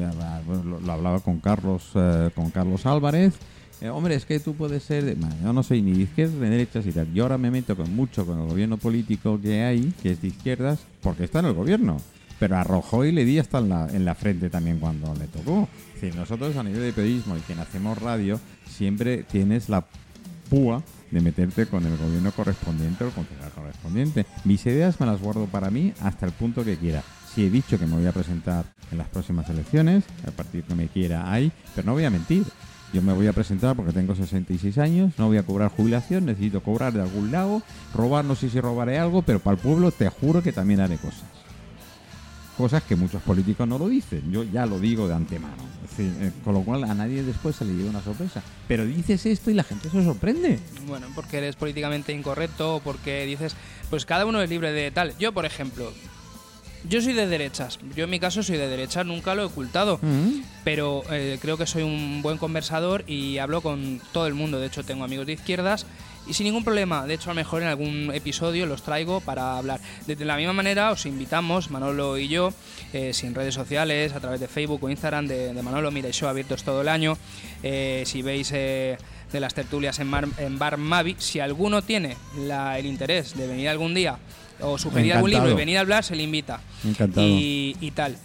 lo 0.86 0.92
hablaba 0.92 1.22
con 1.22 1.40
Carlos, 1.40 1.92
eh, 1.96 2.30
con 2.36 2.50
Carlos 2.50 2.86
Álvarez. 2.86 3.40
Eh, 3.82 3.90
hombre, 3.90 4.16
es 4.16 4.26
que 4.26 4.40
tú 4.40 4.54
puedes 4.56 4.84
ser, 4.84 5.04
de- 5.04 5.16
bueno, 5.16 5.36
yo 5.44 5.54
no 5.54 5.64
soy 5.64 5.82
ni 5.82 5.94
de 5.94 6.04
izquierdas 6.04 6.36
ni 6.36 6.42
de 6.46 6.50
derechas 6.52 6.86
y 6.86 6.92
tal. 6.92 7.12
Yo 7.14 7.24
ahora 7.24 7.38
me 7.38 7.52
meto 7.52 7.76
con 7.76 7.94
mucho 7.96 8.26
con 8.26 8.40
el 8.40 8.48
gobierno 8.48 8.78
político 8.78 9.40
que 9.42 9.64
hay, 9.64 9.94
que 10.02 10.12
es 10.12 10.22
de 10.22 10.28
izquierdas, 10.30 10.80
porque 11.02 11.24
está 11.26 11.40
en 11.40 11.46
el 11.48 11.54
gobierno. 11.54 11.98
Pero 12.40 12.58
arrojó 12.58 13.06
y 13.06 13.12
le 13.12 13.24
di 13.26 13.38
hasta 13.38 13.60
en 13.60 13.70
la, 13.70 13.88
en 13.90 14.04
la 14.06 14.16
frente 14.16 14.50
también 14.50 14.80
cuando 14.80 15.14
le 15.16 15.28
tocó. 15.28 15.68
Es 15.96 16.02
decir, 16.02 16.16
nosotros 16.20 16.56
a 16.58 16.64
nivel 16.64 16.82
de 16.82 16.94
periodismo 16.94 17.38
y 17.38 17.42
quien 17.42 17.60
hacemos 17.60 17.98
radio, 18.02 18.40
siempre 18.68 19.24
tienes 19.24 19.70
la 19.70 19.86
púa 20.50 20.82
de 21.12 21.22
meterte 21.22 21.66
con 21.68 21.86
el 21.86 21.96
gobierno 21.98 22.32
correspondiente 22.32 23.04
o 23.04 23.08
el 23.08 23.14
concejal 23.14 23.52
correspondiente. 23.52 24.26
Mis 24.44 24.66
ideas 24.66 25.00
me 25.00 25.06
las 25.06 25.22
guardo 25.22 25.46
para 25.46 25.70
mí 25.70 25.94
hasta 26.02 26.26
el 26.26 26.32
punto 26.32 26.64
que 26.66 26.78
quiera. 26.78 27.04
Si 27.34 27.46
he 27.46 27.50
dicho 27.50 27.78
que 27.78 27.86
me 27.86 27.96
voy 27.96 28.08
a 28.08 28.12
presentar 28.12 28.66
en 28.92 28.98
las 28.98 29.08
próximas 29.08 29.48
elecciones, 29.50 30.04
a 30.28 30.32
partir 30.32 30.64
que 30.64 30.74
me 30.76 30.88
quiera 30.88 31.32
hay, 31.32 31.52
pero 31.76 31.86
no 31.88 31.94
voy 31.94 32.06
a 32.06 32.10
mentir. 32.10 32.44
Yo 32.94 33.02
me 33.02 33.14
voy 33.14 33.28
a 33.28 33.34
presentar 33.34 33.76
porque 33.76 33.94
tengo 33.94 34.16
66 34.16 34.78
años, 34.78 35.14
no 35.18 35.28
voy 35.28 35.38
a 35.38 35.44
cobrar 35.44 35.72
jubilación, 35.72 36.26
necesito 36.26 36.62
cobrar 36.62 36.92
de 36.92 37.02
algún 37.02 37.32
lado, 37.32 37.62
robar 37.94 38.26
no 38.26 38.36
sé 38.36 38.50
si 38.50 38.60
robaré 38.60 39.00
algo, 39.00 39.22
pero 39.22 39.40
para 39.40 39.56
el 39.56 39.62
pueblo 39.62 39.92
te 39.92 40.10
juro 40.10 40.44
que 40.44 40.52
también 40.52 40.82
haré 40.82 40.98
cosas. 40.98 41.24
Cosas 42.58 42.84
que 42.84 42.98
muchos 42.98 43.22
políticos 43.22 43.66
no 43.68 43.78
lo 43.78 43.88
dicen, 43.88 44.30
yo 44.30 44.44
ya 44.44 44.66
lo 44.66 44.78
digo 44.78 45.08
de 45.08 45.14
antemano. 45.14 45.72
Eh, 45.98 46.32
con 46.44 46.54
lo 46.54 46.62
cual 46.62 46.84
a 46.84 46.94
nadie 46.94 47.24
después 47.24 47.56
se 47.56 47.66
le 47.66 47.74
lleva 47.74 47.90
una 47.90 48.02
sorpresa. 48.02 48.42
Pero 48.68 48.86
dices 48.86 49.26
esto 49.26 49.52
y 49.52 49.54
la 49.54 49.64
gente 49.64 49.90
se 49.90 50.04
sorprende. 50.04 50.60
Bueno, 50.88 51.08
porque 51.16 51.38
eres 51.38 51.56
políticamente 51.56 52.14
incorrecto 52.14 52.76
o 52.76 52.80
porque 52.80 53.26
dices, 53.26 53.56
pues 53.90 54.06
cada 54.06 54.26
uno 54.26 54.42
es 54.42 54.50
libre 54.50 54.72
de 54.72 54.92
tal. 54.92 55.18
Yo, 55.18 55.34
por 55.34 55.46
ejemplo, 55.46 55.92
yo 56.90 57.02
soy 57.02 57.14
de 57.14 57.28
derechas. 57.28 57.80
Yo 57.96 58.06
en 58.06 58.10
mi 58.10 58.20
caso 58.20 58.44
soy 58.44 58.58
de 58.58 58.68
derechas, 58.68 59.06
nunca 59.06 59.36
lo 59.36 59.44
he 59.44 59.46
ocultado. 59.46 60.00
Mm. 60.02 60.42
Pero 60.64 61.04
eh, 61.12 61.38
creo 61.42 61.58
que 61.58 61.66
soy 61.66 61.84
un 61.84 62.22
buen 62.22 62.38
conversador 62.38 63.04
y 63.08 63.38
hablo 63.40 63.62
con 63.62 64.02
todo 64.12 64.28
el 64.28 64.34
mundo. 64.34 64.60
De 64.60 64.68
hecho, 64.68 64.84
tengo 64.84 65.04
amigos 65.04 65.26
de 65.28 65.34
izquierdas 65.34 65.86
y 66.28 66.34
sin 66.34 66.46
ningún 66.46 66.64
problema. 66.64 67.06
De 67.08 67.16
hecho, 67.16 67.30
a 67.32 67.34
lo 67.34 67.36
mejor 67.38 67.62
en 67.64 67.68
algún 67.68 68.12
episodio 68.14 68.66
los 68.68 68.84
traigo 68.84 69.22
para 69.22 69.58
hablar. 69.58 69.80
De 70.06 70.16
la 70.24 70.38
misma 70.38 70.54
manera, 70.54 70.92
os 70.92 71.06
invitamos, 71.08 71.72
Manolo 71.72 72.18
y 72.18 72.28
yo, 72.28 72.54
eh, 72.94 73.12
sin 73.14 73.34
redes 73.34 73.56
sociales, 73.56 74.14
a 74.14 74.20
través 74.20 74.40
de 74.40 74.48
Facebook 74.48 74.84
o 74.84 74.90
Instagram 74.90 75.26
de, 75.28 75.54
de 75.54 75.62
Manolo 75.64 75.90
Mira 75.92 76.10
y 76.10 76.12
Show 76.12 76.30
abiertos 76.30 76.64
todo 76.64 76.82
el 76.82 76.90
año. 76.90 77.18
Eh, 77.64 78.04
si 78.06 78.22
veis 78.22 78.52
eh, 78.54 78.98
de 79.32 79.40
las 79.40 79.54
tertulias 79.56 79.98
en, 80.00 80.08
Mar- 80.08 80.28
en 80.38 80.60
Bar 80.60 80.78
Mavi, 80.78 81.16
si 81.18 81.40
alguno 81.40 81.82
tiene 81.82 82.16
la- 82.38 82.78
el 82.78 82.86
interés 82.86 83.36
de 83.36 83.48
venir 83.48 83.70
algún 83.70 83.94
día 83.96 84.18
o 84.62 84.78
sugerir 84.78 85.14
algún 85.14 85.30
libro 85.32 85.50
y 85.50 85.54
venir 85.54 85.78
a 85.78 85.82
hablar, 85.82 86.04
se 86.04 86.16
le 86.16 86.24
invita. 86.24 86.60
Encantado. 86.86 87.26
Y, 87.28 87.76
y 87.82 87.92
tal. 87.92 88.18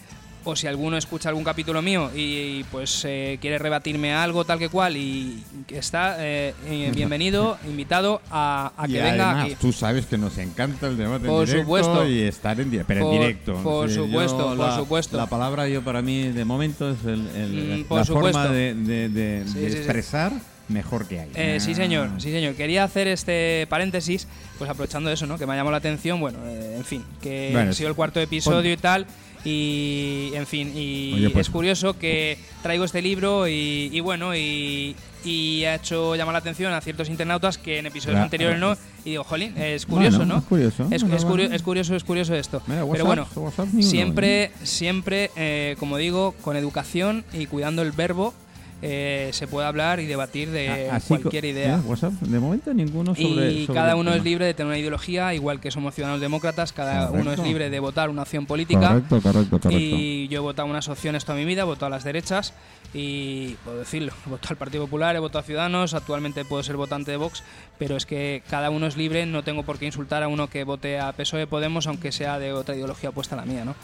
O 0.49 0.55
si 0.55 0.69
alguno 0.69 0.97
escucha 0.97 1.29
algún 1.29 1.43
capítulo 1.43 1.83
mío 1.83 2.09
y, 2.15 2.63
pues 2.71 3.03
eh, 3.05 3.37
quiere 3.41 3.59
rebatirme 3.59 4.15
algo 4.15 4.45
tal 4.45 4.61
que 4.61 4.69
cual 4.69 4.97
y 4.97 5.43
está 5.71 6.19
eh, 6.25 6.55
eh, 6.69 6.93
bienvenido, 6.95 7.59
invitado 7.67 8.23
a, 8.31 8.71
a 8.77 8.87
que 8.87 8.93
y 8.93 8.95
venga 8.95 9.31
además, 9.31 9.45
aquí. 9.47 9.57
tú 9.61 9.73
sabes 9.73 10.07
que 10.07 10.17
nos 10.17 10.39
encanta 10.39 10.87
el 10.87 10.97
debate 10.97 11.27
Por 11.27 11.41
en 11.41 11.47
directo 11.47 11.63
supuesto. 11.65 12.07
y 12.09 12.21
estar 12.23 12.61
en 12.61 12.71
directo, 12.71 12.87
pero 12.87 13.01
Por- 13.07 13.15
en 13.15 13.21
directo. 13.21 13.55
por 13.65 13.89
Sí, 13.91 13.97
yo 13.97 14.05
supuesto, 14.07 14.37
por 14.51 14.57
la- 14.57 14.77
supuesto. 14.77 15.17
La 15.17 15.27
palabra 15.27 15.67
yo 15.69 15.83
para 15.83 16.01
mí 16.01 16.29
de 16.29 16.45
momento 16.45 16.91
es 16.93 17.05
el- 17.05 17.27
el- 17.35 17.81
Mm, 17.81 17.85
por 17.89 17.99
la 17.99 18.05
supuesto. 18.05 18.39
forma 18.39 18.55
de, 18.55 18.75
de- 18.75 19.09
de- 19.09 19.45
Sí, 19.49 19.59
de 19.59 19.71
sí. 19.73 19.77
expresar 19.79 20.33
mejor 20.69 21.07
que 21.07 21.21
hay. 21.21 21.31
Eh, 21.35 21.59
sí, 21.61 21.73
Ah. 21.73 21.77
señor, 21.77 22.11
sí, 22.19 22.31
señor. 22.33 22.55
Quería 22.55 22.85
hacer 22.85 23.07
este 23.09 23.67
paréntesis, 23.69 24.27
pues 24.59 24.69
aprovechando 24.71 25.11
eso, 25.11 25.27
¿no? 25.27 25.39
Que 25.39 25.47
me 25.47 25.53
ha 25.53 25.57
llamado 25.57 25.73
la 25.73 25.79
atención, 25.79 26.21
bueno, 26.21 26.39
eh, 26.47 26.75
en 26.77 26.85
fin, 26.85 27.05
que 27.23 27.51
Bueno, 27.53 27.71
ha 27.71 27.75
sido 27.75 27.89
el 27.89 27.95
cuarto 27.95 28.21
episodio 28.21 28.73
y 28.73 28.77
tal. 28.77 29.07
Y, 29.49 30.33
en 30.35 30.45
fin, 30.45 30.73
y 30.75 31.13
Oye, 31.15 31.31
pues- 31.31 31.47
es 31.47 31.53
curioso 31.53 31.97
que 31.97 32.37
traigo 32.63 32.85
este 32.85 33.01
libro 33.01 33.47
y, 33.47 33.91
y 33.93 34.01
bueno, 34.01 34.35
y, 34.35 34.97
y 35.25 35.63
ha 35.65 35.77
hecho 35.77 36.17
llamar 36.17 36.33
la 36.33 36.41
atención 36.41 36.73
a 36.73 36.81
ciertos 36.81 37.09
internautas 37.09 37.57
que 37.57 37.79
en 37.79 37.87
episodios 37.87 38.17
Ra- 38.19 38.25
anteriores 38.25 38.59
no. 38.59 38.77
Y 39.05 39.11
digo, 39.11 39.23
jolín, 39.23 39.57
es 39.57 39.87
curioso, 39.87 40.19
Bueno, 40.19 40.35
¿no? 40.35 40.41
es 40.41 40.47
curioso, 40.47 40.89
Es, 40.91 41.03
es 41.05 41.25
curio- 41.25 41.53
es 41.53 41.63
curioso, 41.63 41.95
es 41.95 42.03
curioso 42.03 42.35
esto. 42.35 42.61
Mira, 42.67 42.81
Pero 42.91 43.05
WhatsApp, 43.05 43.07
bueno, 43.07 43.27
WhatsApp 43.37 43.69
siempre, 43.83 44.51
siempre, 44.65 45.31
eh, 45.37 45.77
como 45.79 45.97
digo, 45.97 46.33
con 46.43 46.57
educación 46.57 47.25
y 47.33 47.47
cuidando 47.47 47.83
el 47.83 47.93
verbo, 47.93 48.35
eh, 48.83 49.31
se 49.33 49.47
puede 49.47 49.67
hablar 49.67 50.01
y 50.01 50.07
debatir 50.07 50.51
de 50.51 50.91
así 50.91 51.09
cualquier 51.09 51.47
idea. 51.47 51.81
WhatsApp, 51.85 52.13
de 52.13 52.39
momento 52.39 52.75
ninguno 52.75 53.15
sobre. 53.15 53.53
Y 53.53 53.67
sobre 53.67 53.79
cada 53.79 53.97
uno 53.97 54.13
es 54.13 54.23
libre 54.23 54.45
de 54.45 54.55
tener 54.55 54.69
una 54.69 54.79
ideología, 54.79 55.33
igual 55.33 55.61
que 55.61 55.71
somos 55.71 55.95
ciudadanos 55.95 56.21
demócratas, 56.21 56.73
cada 56.73 57.11
uno 57.11 57.19
es 57.21 57.25
Correcto. 57.25 57.45
libre 57.45 57.71
de 57.71 57.81
votar 57.81 58.11
una 58.11 58.23
opción 58.23 58.47
política. 58.47 58.89
Correcto, 58.89 59.21
correcto, 59.23 59.61
correcto. 59.61 59.71
Y 59.71 60.29
yo 60.29 60.39
he 60.39 60.43
votado 60.43 60.69
unas 60.69 60.89
opciones 60.89 61.25
toda 61.25 61.39
mi 61.39 61.45
vida, 61.45 61.63
he 61.63 61.65
votado 61.65 61.87
a 61.87 61.91
las 61.91 62.05
derechas 62.05 62.53
y 62.93 63.55
puedo 63.65 63.79
decirlo, 63.79 64.13
he 64.27 64.31
votado 64.31 64.53
al 64.53 64.57
Partido 64.57 64.85
Popular, 64.85 65.17
he 65.17 65.21
votado 65.21 65.41
a 65.41 65.43
Ciudadanos, 65.43 65.95
actualmente 65.95 66.45
puedo 66.45 66.63
ser 66.63 66.77
votante 66.77 67.11
de 67.11 67.17
Vox, 67.17 67.43
pero 67.79 67.97
es 67.97 68.07
que 68.07 68.43
cada 68.49 68.71
uno 68.71 68.87
es 68.87 68.97
libre, 68.97 69.27
no 69.27 69.43
tengo 69.43 69.63
por 69.63 69.79
qué 69.79 69.87
insultar 69.87 70.23
a 70.23 70.29
uno 70.29 70.49
que 70.49 70.65
vote 70.65 70.99
a 70.99 71.13
PSOE 71.13 71.47
Podemos, 71.47 71.87
aunque 71.87 72.13
sea 72.13 72.39
de 72.39 72.53
otra 72.53 72.75
ideología 72.75 73.11
opuesta 73.11 73.35
a 73.35 73.39
la 73.39 73.47
mía, 73.47 73.65
¿no? 73.65 73.75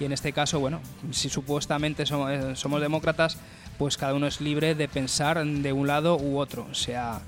Y 0.00 0.04
en 0.04 0.12
este 0.12 0.32
caso, 0.32 0.58
bueno, 0.58 0.80
si 1.10 1.28
supuestamente 1.28 2.06
somos, 2.06 2.30
eh, 2.30 2.56
somos 2.56 2.80
demócratas, 2.80 3.38
pues 3.82 3.96
cada 3.96 4.14
uno 4.14 4.28
es 4.28 4.40
libre 4.40 4.76
de 4.76 4.86
pensar 4.86 5.44
de 5.44 5.72
un 5.72 5.88
lado 5.88 6.16
u 6.16 6.38
otro, 6.38 6.68
o 6.70 6.74
sea, 6.74 7.20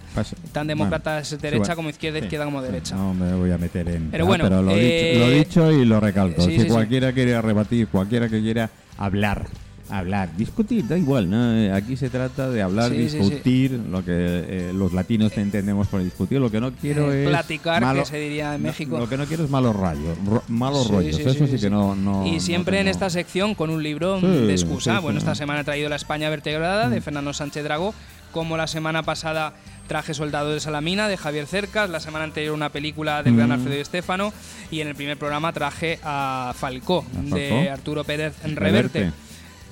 tan 0.53 0.69
bueno, 0.69 0.85
demócrata 0.85 1.19
es 1.19 1.27
sí, 1.27 1.37
derecha 1.37 1.59
bueno, 1.59 1.75
como 1.75 1.91
izquierda, 1.91 2.21
sí, 2.21 2.27
izquierda 2.27 2.45
como 2.45 2.61
sí, 2.61 2.67
derecha. 2.67 2.95
No 2.95 3.13
me 3.13 3.35
voy 3.35 3.51
a 3.51 3.59
meter 3.59 3.89
en. 3.89 4.09
Pero 4.13 4.23
ah, 4.23 4.27
bueno, 4.29 4.63
lo, 4.63 4.71
eh, 4.71 5.15
dicho, 5.15 5.19
lo 5.19 5.31
dicho 5.31 5.73
y 5.73 5.85
lo 5.85 5.99
recalco. 5.99 6.43
sí, 6.43 6.53
si 6.53 6.59
sí, 6.59 6.63
sí. 6.63 6.69
cualquiera 6.69 7.13
quiere 7.13 7.43
rebatir, 7.43 7.89
cualquiera 7.89 8.29
que 8.29 8.41
quiera 8.41 8.71
hablar, 8.99 9.49
hablar, 9.91 10.37
discutir, 10.37 10.87
da 10.87 10.97
igual. 10.99 11.29
¿no? 11.31 11.55
Eh, 11.57 11.73
Aquí 11.73 11.97
se 11.97 12.09
trata 12.11 12.49
de 12.51 12.63
hablar, 12.63 12.91
Sí, 12.91 13.05
sí, 13.05 13.11
sí. 13.11 13.17
discutir, 13.19 13.73
lo 13.91 14.05
que 14.05 14.13
eh, 14.13 14.73
los 14.75 14.93
latinos 14.93 15.37
entendemos 15.37 15.89
por 15.89 16.03
discutir. 16.03 16.41
Lo 16.41 16.51
que 16.51 16.61
no 16.61 16.73
quiero 16.73 17.13
Eh, 17.13 17.25
es. 17.25 17.29
platicar, 17.29 17.83
malo- 17.83 18.01
que 18.01 18.07
se 18.09 18.19
diría 18.19 18.55
en 18.55 18.63
no, 18.63 18.69
México. 18.69 18.99
Lo 18.99 19.09
que 19.09 19.17
no 19.17 19.27
quiero 19.27 19.45
es 19.45 19.51
malos 19.51 19.77
rayos, 19.77 20.17
ro- 20.27 20.43
malos 20.49 20.89
rollos. 20.89 21.19
Eso 21.19 21.47
sí, 21.47 21.59
que 21.59 21.71
no. 21.71 21.95
no 21.95 22.27
y 22.27 22.41
siempre 22.41 22.81
en 22.81 22.89
esta 22.89 23.11
sección 23.11 23.55
con 23.55 23.71
un 23.71 23.83
libro 23.83 24.21
de 24.21 24.53
excusa. 24.53 25.01
bueno, 25.01 25.19
esta 25.19 25.35
semana 25.35 25.61
he 25.61 25.65
traído 25.65 25.89
La 25.89 25.97
España 25.97 26.31
vertebrada 26.31 26.89
de 26.89 27.01
Fernando 27.01 27.33
Sánchez 27.33 27.65
Dragó, 27.65 27.95
como 28.33 28.57
la 28.57 28.67
semana 28.67 29.03
pasada 29.05 29.53
traje 29.87 30.15
Soldado 30.15 30.51
de 30.51 30.61
Salamina 30.61 31.09
de 31.09 31.17
Javier 31.17 31.47
Cercas, 31.47 31.91
la 31.91 32.01
semana 32.01 32.25
anterior 32.25 32.55
una 32.55 32.71
película 32.71 33.23
del 33.23 33.37
gran 33.37 33.51
Mm. 33.51 33.53
Alfredo 33.53 33.75
Di 33.77 33.81
Estefano 33.83 34.33
y 34.71 34.81
en 34.81 34.89
el 34.89 34.95
primer 34.95 35.19
programa 35.19 35.53
traje 35.53 36.01
a 36.03 36.53
Falcó 36.57 37.05
¿A 37.31 37.35
de? 37.35 37.69
Arturo 37.71 38.03
Pérez. 38.03 38.35
Reverte. 38.55 39.13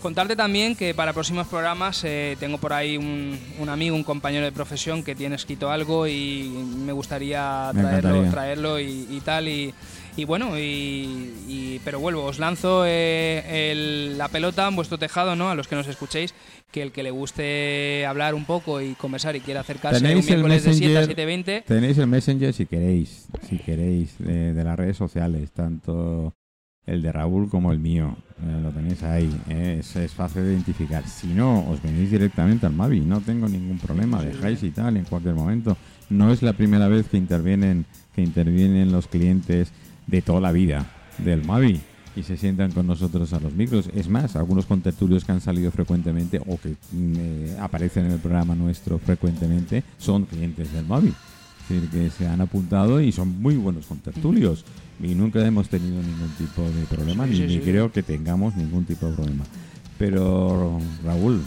Contarte 0.03 0.35
también 0.35 0.75
que 0.75 0.95
para 0.95 1.13
próximos 1.13 1.47
programas 1.47 2.03
eh, 2.05 2.37
tengo 2.41 2.59
por 2.59 2.73
ahí 2.73 2.97
un, 2.97 3.39
un 3.61 3.69
amigo, 3.69 3.95
un 3.95 4.03
compañero 4.03 4.45
de 4.45 4.51
profesión 4.53 5.05
que 5.05 5.15
tiene 5.15 5.37
escrito 5.37 5.71
algo 5.71 6.09
y 6.09 6.51
me 6.85 6.91
gustaría 6.93 7.71
traerlo, 7.73 8.31
traerlo 8.31 8.81
y, 8.81 9.07
y 9.09 9.21
tal. 9.25 9.47
Y, 9.49 9.73
y 10.17 10.25
bueno, 10.25 10.59
y, 10.59 11.33
y- 11.49 11.81
pero 11.85 12.01
vuelvo, 12.01 12.25
os 12.25 12.39
lanzo 12.41 12.85
eh, 12.85 13.71
el- 13.73 14.19
la 14.19 14.29
pelota 14.29 14.67
en 14.69 14.75
vuestro 14.77 14.99
tejado, 14.99 15.37
¿no? 15.37 15.49
A 15.51 15.55
los 15.55 15.69
que 15.69 15.77
nos 15.77 15.87
escuchéis, 15.87 16.35
que 16.73 16.83
el 16.83 16.91
que 16.93 17.03
le 17.05 17.11
guste 17.13 18.05
hablar 18.05 18.35
un 18.35 18.45
poco 18.45 18.81
y 18.81 18.95
conversar 18.95 19.37
y 19.37 19.41
quiera 19.41 19.61
acercarse 19.61 20.01
un 20.01 20.09
Tenéis 20.09 20.27
miércoles 20.27 20.65
de 20.65 20.75
7 20.75 20.97
a 20.99 21.01
Messenger, 21.07 21.45
7.20, 21.63 21.65
Tenéis 21.65 21.99
el 21.99 22.07
Messenger 22.09 22.53
si 22.53 22.67
queréis, 22.67 23.27
si 23.49 23.59
queréis, 23.59 24.19
de, 24.19 24.53
de 24.53 24.65
las 24.65 24.77
redes 24.77 24.97
sociales, 24.97 25.51
tanto 25.53 26.35
el 26.87 27.03
de 27.03 27.13
Raúl 27.13 27.49
como 27.49 27.73
el 27.73 27.79
mío. 27.79 28.17
Eh, 28.43 28.61
lo 28.63 28.71
tenéis 28.71 29.03
ahí, 29.03 29.31
eh, 29.49 29.77
es, 29.81 29.95
es 29.97 30.13
fácil 30.13 30.45
de 30.45 30.53
identificar. 30.53 31.07
Si 31.07 31.29
no, 31.29 31.69
os 31.69 31.83
venís 31.83 32.11
directamente 32.11 32.67
al 32.67 32.73
Mavi, 32.73 33.01
no 33.01 33.21
tengo 33.21 33.49
ningún 33.49 33.79
problema, 33.79 34.23
dejáis 34.23 34.63
y 34.63 34.71
tal 34.71 34.97
en 34.97 35.05
cualquier 35.05 35.35
momento. 35.35 35.77
No 36.11 36.33
es 36.33 36.43
la 36.43 36.53
primera 36.53 36.89
vez 36.89 37.09
que 37.09 37.17
intervienen, 37.17 37.87
que 38.15 38.23
intervienen 38.23 38.93
los 38.93 39.07
clientes 39.07 39.73
de 40.07 40.23
toda 40.23 40.41
la 40.41 40.53
vida 40.53 40.87
del 41.19 41.45
Mavi 41.45 41.81
y 42.15 42.23
se 42.23 42.37
sientan 42.37 42.73
con 42.73 42.87
nosotros 42.87 43.33
a 43.33 43.41
los 43.41 43.53
micros. 43.55 43.89
Es 43.95 44.09
más, 44.09 44.37
algunos 44.37 44.67
contertulios 44.67 45.25
que 45.25 45.33
han 45.33 45.41
salido 45.41 45.71
frecuentemente 45.71 46.39
o 46.39 46.59
que 46.59 46.77
mm, 46.93 47.15
eh, 47.17 47.57
aparecen 47.61 48.07
en 48.07 48.13
el 48.13 48.19
programa 48.19 48.55
nuestro 48.55 48.99
frecuentemente 48.99 49.83
son 49.99 50.27
clientes 50.27 50.73
del 50.73 50.87
Mavi. 50.87 51.15
Es 51.63 51.69
decir, 51.83 51.89
que 51.91 52.11
se 52.11 52.27
han 52.27 52.41
apuntado 52.41 53.01
y 53.01 53.13
son 53.13 53.41
muy 53.41 53.57
buenos 53.57 53.87
contertulios. 53.87 54.65
Y 55.03 55.15
nunca 55.15 55.45
hemos 55.47 55.69
tenido 55.69 56.03
ningún 56.03 56.31
tipo 56.39 56.63
de 56.63 56.85
problema, 56.87 57.25
Sí, 57.25 57.31
ni, 57.31 57.37
sí, 57.37 57.43
ni 57.47 57.55
sí. 57.55 57.61
creo 57.61 57.91
que 57.93 58.03
tengamos 58.03 58.55
ningún 58.57 58.85
tipo 58.85 59.07
de 59.07 59.15
problema. 59.15 59.45
Pero, 59.99 60.79
Raúl, 61.05 61.43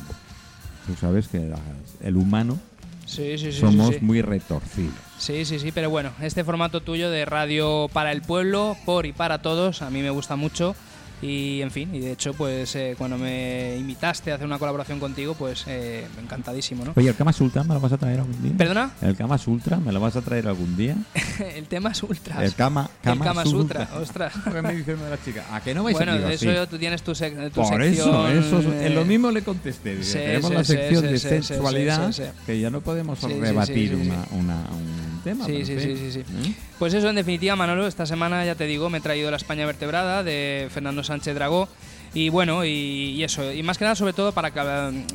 tú 0.88 0.94
sabes 1.00 1.28
que 1.28 1.40
la- 1.40 1.60
el 2.02 2.16
humano 2.18 2.58
sí, 3.06 3.38
sí, 3.38 3.52
sí, 3.52 3.60
somos 3.60 4.02
muy 4.02 4.22
retorcidos. 4.22 4.94
Sí, 5.18 5.46
sí, 5.46 5.60
sí, 5.60 5.72
pero 5.72 5.90
bueno, 5.90 6.12
este 6.22 6.44
formato 6.44 6.82
tuyo 6.82 7.10
de 7.10 7.26
radio 7.26 7.90
para 7.94 8.12
el 8.12 8.22
pueblo, 8.22 8.76
por 8.86 9.06
y 9.06 9.14
para 9.14 9.42
todos, 9.42 9.82
a 9.82 9.90
mí 9.90 10.02
me 10.02 10.10
gusta 10.10 10.36
mucho. 10.36 10.76
Y 11.22 11.62
en 11.62 11.72
fin, 11.72 11.94
y 11.96 12.00
de 12.00 12.12
hecho, 12.12 12.34
pues 12.34 12.76
eh, 12.76 12.96
cuando 12.98 13.18
me 13.18 13.78
invitaste 13.78 14.32
a 14.32 14.36
hacer 14.36 14.46
una 14.46 14.60
colaboración 14.60 15.00
contigo, 15.00 15.34
pues 15.34 15.64
eh, 15.68 16.06
encantadísimo, 16.22 16.84
¿no? 16.86 16.94
Oye, 16.96 17.10
¿el 17.10 17.16
Kama 17.16 17.32
Sutra 17.34 17.64
me 17.64 17.74
lo 17.74 17.80
vas 17.80 17.94
a 17.94 17.98
traer 17.98 18.20
algún 18.20 18.42
día? 18.44 18.52
¿Perdona? 18.58 18.92
¿El 19.02 19.16
Kama 19.16 19.38
Sutra 19.38 19.78
me 19.78 19.92
lo 19.92 20.00
vas 20.00 20.16
a 20.16 20.22
traer 20.22 20.48
algún 20.48 20.76
día? 20.76 20.96
el 21.56 21.66
tema 21.68 21.92
es 21.92 22.04
ultras. 22.04 22.40
El 22.44 22.54
Kama, 22.54 22.90
El 23.04 23.20
Kama 23.20 23.46
Sutra, 23.46 23.90
ostras. 24.00 24.34
¿Qué 24.54 24.62
me 24.62 24.76
dice 24.76 24.94
una 24.94 25.06
de 25.06 25.10
las 25.12 25.24
chicas? 25.26 25.46
¿A 25.52 25.62
que 25.62 25.74
no 25.74 25.84
vais 25.84 25.96
Bueno, 25.96 26.12
a 26.12 26.18
decir 26.18 26.50
eso 26.50 26.68
tú 26.68 26.78
tienes 26.78 27.02
tu, 27.02 27.12
sec- 27.14 27.50
tu 27.52 27.62
Por 27.62 27.68
sección. 27.68 27.92
eso, 27.92 28.28
eso 28.28 28.60
es- 28.60 28.66
eh, 28.66 28.88
en 28.88 28.96
lo 28.96 29.06
mismo 29.06 29.32
le 29.32 29.42
contesté. 29.42 30.04
Sí, 30.04 30.14
tenemos 30.14 30.50
sí, 30.50 30.54
la 30.54 30.64
sección 30.64 31.04
de 31.04 31.18
sensualidad 31.20 32.14
que 32.46 32.60
ya 32.60 32.70
no 32.70 32.82
podemos 32.82 33.22
rebatir 33.22 33.96
una- 33.96 34.26
una- 34.32 34.64
un 34.72 35.05
tema. 35.26 35.46
Sí, 35.46 35.66
sí, 35.66 35.78
sí, 35.80 35.98
sí, 35.98 36.12
sí. 36.14 36.20
¿Eh? 36.20 36.54
Pues 36.80 36.94
eso, 36.94 37.10
en 37.10 37.16
definitiva, 37.18 37.56
Manolo, 37.58 37.86
esta 37.88 38.06
semana 38.06 38.46
ya 38.46 38.56
te 38.56 38.66
digo, 38.66 38.90
me 38.90 39.00
he 39.00 39.02
traído 39.02 39.30
La 39.30 39.38
España 39.38 39.66
vertebrada 39.66 40.24
de 40.24 40.70
Fernando 40.74 41.04
Sánchez 41.04 41.36
Dragó. 41.36 41.68
Y 42.14 42.30
bueno, 42.30 42.64
y, 42.64 42.70
y 42.70 43.24
eso, 43.26 43.52
y 43.52 43.62
más 43.62 43.78
que 43.78 43.84
nada 43.84 43.96
sobre 43.96 44.14
todo 44.14 44.32
para 44.32 44.48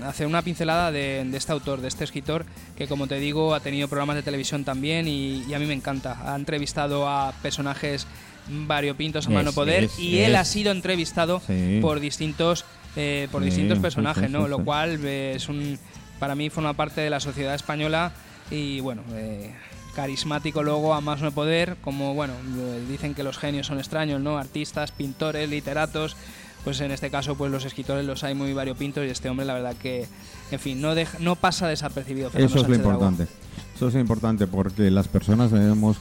hacer 0.07 0.26
una 0.26 0.43
pincelada 0.43 0.93
de, 0.93 1.25
de 1.25 1.37
este 1.38 1.50
autor, 1.52 1.81
de 1.81 1.88
este 1.88 2.05
escritor, 2.05 2.45
que 2.76 2.87
como 2.88 3.07
te 3.07 3.19
digo, 3.19 3.55
ha 3.55 3.61
tenido 3.61 3.88
programas 3.88 4.17
de 4.17 4.23
televisión 4.23 4.64
también 4.64 5.09
y, 5.09 5.43
y 5.49 5.55
a 5.55 5.59
mí 5.59 5.64
me 5.64 5.73
encanta. 5.73 6.19
Ha 6.31 6.37
entrevistado 6.37 7.09
a 7.09 7.33
personajes 7.40 8.07
variopintos 8.49 9.26
a 9.26 9.31
Es- 9.31 9.35
mano 9.35 9.52
poder 9.55 9.85
es- 9.85 9.99
y 9.99 10.19
él 10.21 10.33
es- 10.33 10.38
ha 10.40 10.45
sido 10.45 10.73
entrevistado 10.73 11.40
Sí. 11.47 11.79
por 11.81 12.00
distintos 12.00 12.67
eh, 12.97 13.29
por 13.31 13.40
Sí, 13.43 13.47
distintos 13.47 13.79
sí, 13.79 13.83
personajes, 13.83 14.26
sí, 14.26 14.33
¿no? 14.33 14.45
sí, 14.45 14.50
Lo 14.50 14.57
sí. 14.59 14.62
cual 14.64 14.99
eh, 15.05 15.35
es 15.37 15.49
un 15.49 15.79
para 16.19 16.35
mí 16.35 16.50
forma 16.50 16.75
parte 16.75 17.00
de 17.00 17.09
la 17.09 17.21
sociedad 17.21 17.55
española 17.55 18.11
y 18.50 18.81
bueno, 18.81 19.02
eh, 19.14 19.55
carismático 20.00 20.62
luego 20.62 20.95
a 20.95 21.02
más 21.02 21.21
no 21.21 21.30
poder, 21.30 21.76
como 21.85 22.14
bueno, 22.14 22.33
eh, 22.57 22.83
dicen 22.88 23.14
que 23.14 23.23
los 23.23 23.37
genios 23.37 23.66
son 23.66 23.78
extraños, 23.78 24.19
¿no? 24.19 24.38
Artistas, 24.38 24.92
pintores, 24.92 25.47
literatos, 25.50 26.16
pues 26.64 26.80
en 26.80 26.90
este 26.90 27.11
caso 27.11 27.35
pues 27.37 27.52
los 27.52 27.66
escritores 27.66 28.07
los 28.07 28.25
hay 28.25 28.35
muy 28.35 28.54
variopintos 28.54 29.04
y 29.04 29.11
este 29.11 29.28
hombre 29.28 29.45
la 29.45 29.52
verdad 29.54 29.76
que 29.76 30.07
en 30.50 30.59
fin, 30.59 30.80
no 30.80 30.95
deja- 30.95 31.19
no 31.21 31.37
pasa 31.37 31.69
desapercibido. 31.69 32.30
Fernando 32.30 32.54
Eso 32.54 32.62
es 32.64 32.69
lo 32.69 32.75
Sánchez 32.75 32.87
importante. 32.92 33.26
Eso 33.76 33.88
es 33.88 33.95
importante 33.95 34.47
porque 34.47 34.90
las 34.90 35.07
personas 35.07 35.50
debemos, 35.50 35.99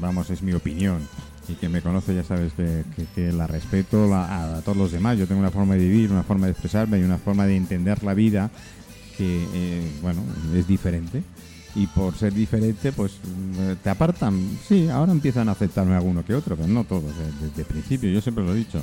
vamos, 0.00 0.30
es 0.30 0.40
mi 0.42 0.52
opinión, 0.52 1.00
y 1.48 1.54
que 1.54 1.68
me 1.68 1.80
conoce 1.82 2.14
ya 2.14 2.22
sabes 2.22 2.52
que, 2.54 2.84
que- 2.96 3.06
que 3.14 3.32
la 3.32 3.46
respeto 3.48 4.06
la- 4.08 4.56
a, 4.58 4.60
todos 4.62 4.78
los 4.78 4.92
demás. 4.92 5.18
Yo 5.18 5.26
tengo 5.26 5.40
una 5.40 5.50
forma 5.50 5.74
de 5.74 5.80
vivir, 5.80 6.12
una 6.12 6.22
forma 6.22 6.46
de 6.46 6.52
expresarme 6.52 6.98
y 7.00 7.02
una 7.02 7.18
forma 7.18 7.46
de 7.46 7.56
entender 7.56 8.02
la 8.04 8.14
vida 8.14 8.50
que, 9.18 9.46
eh, 9.54 9.90
bueno, 10.02 10.22
es 10.56 10.66
diferente. 10.68 11.22
Y 11.76 11.86
por 11.88 12.14
ser 12.14 12.32
diferente, 12.32 12.92
pues 12.92 13.12
mm, 13.24 13.82
te 13.82 13.90
apartan. 13.90 14.58
Sí, 14.68 14.88
ahora 14.88 15.10
empiezan 15.12 15.48
a 15.48 15.52
aceptarme 15.52 15.94
alguno 15.96 16.24
que 16.24 16.34
otro, 16.34 16.54
pero 16.56 16.68
no 16.68 16.84
todos, 16.84 17.10
eh, 17.12 17.32
desde 17.40 17.62
el 17.62 17.66
principio. 17.66 18.10
Yo 18.10 18.20
siempre 18.20 18.44
lo 18.44 18.52
he 18.54 18.58
dicho. 18.58 18.82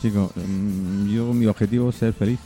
Chico, 0.00 0.32
mm, 0.34 1.08
yo 1.08 1.32
mi 1.32 1.46
objetivo 1.46 1.90
es 1.90 1.96
ser 1.96 2.12
feliz. 2.12 2.40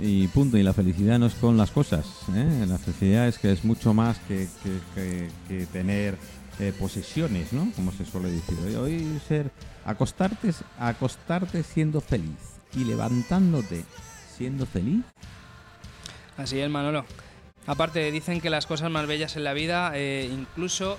Y 0.00 0.26
punto. 0.28 0.56
Y 0.58 0.62
la 0.64 0.72
felicidad 0.72 1.18
no 1.18 1.26
es 1.26 1.34
con 1.34 1.56
las 1.56 1.70
cosas. 1.70 2.04
¿eh? 2.34 2.64
La 2.68 2.78
felicidad 2.78 3.28
es 3.28 3.38
que 3.38 3.52
es 3.52 3.64
mucho 3.64 3.94
más 3.94 4.18
que, 4.26 4.48
que- 5.48 5.66
tener 5.72 6.16
eh, 6.58 6.72
posesiones, 6.78 7.52
¿no? 7.52 7.70
Como 7.76 7.92
se 7.92 8.04
suele 8.04 8.30
decir. 8.30 8.56
Hoy 8.76 9.20
ser 9.28 9.50
acostarte, 9.84 10.52
acostarte 10.78 11.62
siendo 11.62 12.00
feliz 12.00 12.36
y 12.76 12.84
levantándote 12.84 13.84
siendo 14.36 14.66
feliz. 14.66 15.02
Así 16.36 16.58
es, 16.58 16.70
Manolo. 16.70 17.04
Aparte, 17.70 18.10
dicen 18.10 18.40
que 18.40 18.50
las 18.50 18.66
cosas 18.66 18.90
más 18.90 19.06
bellas 19.06 19.36
en 19.36 19.44
la 19.44 19.52
vida, 19.52 19.92
eh, 19.94 20.28
incluso 20.32 20.98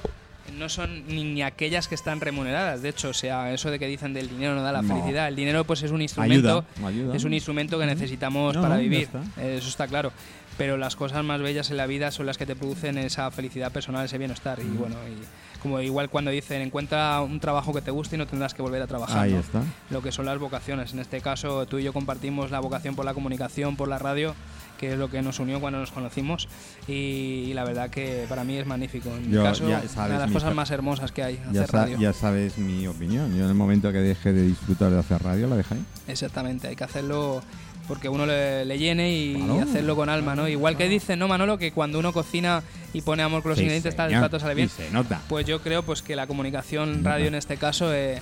no 0.58 0.70
son 0.70 1.06
ni, 1.08 1.24
ni 1.24 1.44
aquellas 1.44 1.88
que 1.90 1.96
están 1.96 2.22
remuneradas. 2.22 2.82
De 2.82 2.90
hecho, 2.90 3.10
o 3.10 3.14
sea, 3.14 3.54
eso 3.54 3.70
de 3.72 3.78
que 3.78 3.88
dicen 3.88 4.14
del 4.14 4.30
dinero 4.30 4.56
no 4.56 4.64
da 4.64 4.72
la 4.72 4.82
felicidad. 4.84 5.28
El 5.28 5.36
dinero 5.36 5.66
pues 5.66 5.84
es 5.84 5.92
un 5.92 6.02
instrumento, 6.02 6.66
Ayuda, 6.80 6.88
ayuda. 6.88 7.16
es 7.16 7.24
un 7.26 7.34
instrumento 7.34 7.78
que 7.78 7.86
necesitamos 7.86 8.56
No, 8.56 8.62
para 8.62 8.78
vivir. 8.78 9.02
está. 9.04 9.22
Eso 9.42 9.68
está 9.68 9.88
claro. 9.88 10.14
Pero 10.58 10.78
las 10.78 10.96
cosas 10.96 11.24
más 11.26 11.42
bellas 11.42 11.72
en 11.72 11.78
la 11.78 11.88
vida 11.88 12.12
son 12.12 12.26
las 12.26 12.38
que 12.38 12.46
te 12.46 12.56
producen 12.56 12.98
esa 12.98 13.30
felicidad 13.32 13.72
personal, 13.72 14.06
ese 14.06 14.18
bienestar. 14.18 14.60
Y 14.60 14.68
bueno, 14.78 14.96
y 15.08 15.60
como 15.62 15.80
igual 15.82 16.10
cuando 16.10 16.32
dicen 16.32 16.62
encuentra 16.62 17.22
un 17.22 17.40
trabajo 17.40 17.74
que 17.74 17.82
te 17.82 17.92
guste 17.92 18.16
y 18.16 18.20
no 18.20 18.28
tendrás 18.28 18.54
que 18.54 18.62
volver 18.62 18.82
a 18.82 18.88
trabajar. 18.88 19.20
Ahí 19.26 19.34
¿no? 19.34 19.40
está. 19.40 19.62
Lo 19.90 20.02
que 20.02 20.12
son 20.12 20.26
las 20.26 20.40
vocaciones. 20.40 20.94
En 20.94 21.00
este 21.00 21.22
caso, 21.22 21.66
tú 21.68 21.80
y 21.80 21.84
yo 21.84 21.94
compartimos 21.94 22.50
la 22.50 22.60
vocación 22.60 22.96
por 22.96 23.06
la 23.06 23.14
comunicación, 23.14 23.76
por 23.78 23.88
la 23.88 24.00
radio, 24.00 24.36
que 24.82 24.92
es 24.94 24.98
lo 25.00 25.10
que 25.10 25.22
nos 25.22 25.40
unió 25.40 25.62
cuando 25.62 25.80
nos 25.80 25.92
conocimos. 25.92 26.50
Y, 26.88 27.46
y 27.48 27.54
la 27.54 27.64
verdad 27.64 27.90
que 27.90 28.26
para 28.28 28.44
mí 28.44 28.58
es 28.58 28.66
magnífico. 28.66 29.10
En 29.16 29.30
mi 29.30 29.34
Yo- 29.36 29.44
caso, 29.44 29.70
ya 29.70 29.82
una 29.96 30.08
de 30.10 30.20
las 30.20 30.28
mi 30.28 30.34
cosas 30.34 30.54
más 30.56 30.72
hermosas 30.72 31.12
que 31.14 31.24
hay, 31.24 31.36
Ya, 31.54 31.62
hacer 31.62 31.68
sa- 31.68 31.78
radio. 31.86 31.98
ya 32.00 32.12
sabes 32.12 32.58
mi 32.58 32.86
opinión. 32.88 33.34
Yo 33.38 33.44
en 33.46 33.50
el 33.50 33.56
momento 33.56 33.92
que 33.94 34.00
deje 34.00 34.34
de 34.34 34.42
disfrutar 34.48 34.92
de 34.92 35.00
hacer 35.00 35.22
radio, 35.24 35.48
la 35.48 35.56
dejé. 35.56 35.76
Exactamente, 36.08 36.68
hay 36.68 36.76
que 36.76 36.84
hacerlo 36.84 37.42
porque 37.88 38.08
uno 38.10 38.26
le, 38.26 38.64
le 38.66 38.78
llene 38.80 39.12
y 39.14 39.36
Claro. 39.36 39.62
hacerlo 39.62 39.96
con 39.96 40.08
alma, 40.10 40.36
¿no? 40.36 40.48
Igual 40.48 40.78
que 40.78 40.88
dicen, 40.88 41.20
¿no, 41.20 41.28
Manolo? 41.28 41.58
Que 41.58 41.72
cuando 41.72 42.00
uno 42.00 42.14
cocina 42.14 42.64
y 42.94 43.02
pone 43.02 43.22
amor 43.24 43.42
con 43.42 43.50
los 43.50 43.58
Sí, 43.58 43.64
ingredientes, 43.64 43.96
tal, 43.96 44.12
el 44.12 44.20
plato 44.20 44.40
sale 44.40 44.56
bien. 44.56 44.68
Y 44.68 44.70
se 44.84 44.90
nota. 44.92 45.22
Pues 45.30 45.46
yo 45.46 45.62
creo 45.62 45.84
pues 45.84 46.02
que 46.02 46.16
la 46.16 46.26
comunicación 46.28 47.04
radio 47.04 47.28
en 47.28 47.36
este 47.36 47.58
caso 47.58 47.94
eh, 47.94 48.22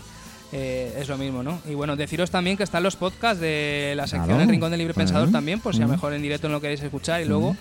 eh, 0.51 0.97
es 0.99 1.07
lo 1.07 1.17
mismo, 1.17 1.43
¿no? 1.43 1.61
Y 1.69 1.73
bueno, 1.75 1.95
deciros 1.95 2.31
también 2.31 2.57
que 2.57 2.63
están 2.63 2.81
los 2.83 2.95
podcasts 2.95 3.39
de 3.39 3.93
la 3.95 4.03
sección 4.07 4.25
Claro, 4.27 4.41
El 4.43 4.49
Rincón 4.49 4.71
del 4.71 4.79
Libre 4.79 4.93
claro. 4.93 5.07
Pensador 5.07 5.31
también, 5.31 5.59
por 5.59 5.75
si 5.75 5.81
a 5.81 5.85
lo 5.85 5.91
mejor 5.91 6.13
en 6.13 6.21
directo 6.21 6.47
no 6.47 6.55
lo 6.55 6.61
queréis 6.61 6.81
escuchar 6.81 7.21
y 7.21 7.25
luego 7.25 7.55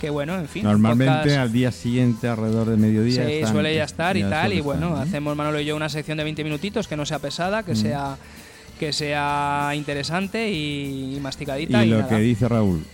que 0.00 0.10
bueno, 0.10 0.38
en 0.38 0.48
fin. 0.48 0.64
Normalmente 0.64 1.30
podcast- 1.30 1.38
al 1.38 1.52
día 1.52 1.72
siguiente, 1.72 2.28
alrededor 2.28 2.68
de 2.68 2.76
mediodía. 2.76 3.24
Sí, 3.26 3.32
están- 3.34 3.52
suele 3.52 3.74
ya 3.74 3.84
estar 3.84 4.16
y 4.16 4.20
ya 4.20 4.28
tal. 4.30 4.52
Y 4.52 4.60
bueno, 4.60 4.88
estar, 4.88 4.98
¿no? 4.98 5.02
hacemos 5.02 5.36
Manolo 5.36 5.60
y 5.60 5.64
yo 5.64 5.76
una 5.76 5.88
sección 5.88 6.18
de 6.18 6.24
20 6.24 6.44
minutitos 6.44 6.88
que 6.88 6.96
no 6.96 7.06
sea 7.06 7.18
pesada, 7.20 7.62
que 7.62 7.74
sea 7.76 8.16
que 8.78 8.92
sea 8.92 9.70
interesante 9.76 10.50
y, 10.50 11.14
y 11.16 11.20
masticadita. 11.20 11.82
Y 11.84 11.86
Y, 11.86 11.90
lo 11.90 11.98
nada. 12.00 12.08
que 12.08 12.16
dice 12.18 12.48
Raúl, 12.48 12.84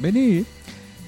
venid. 0.00 0.44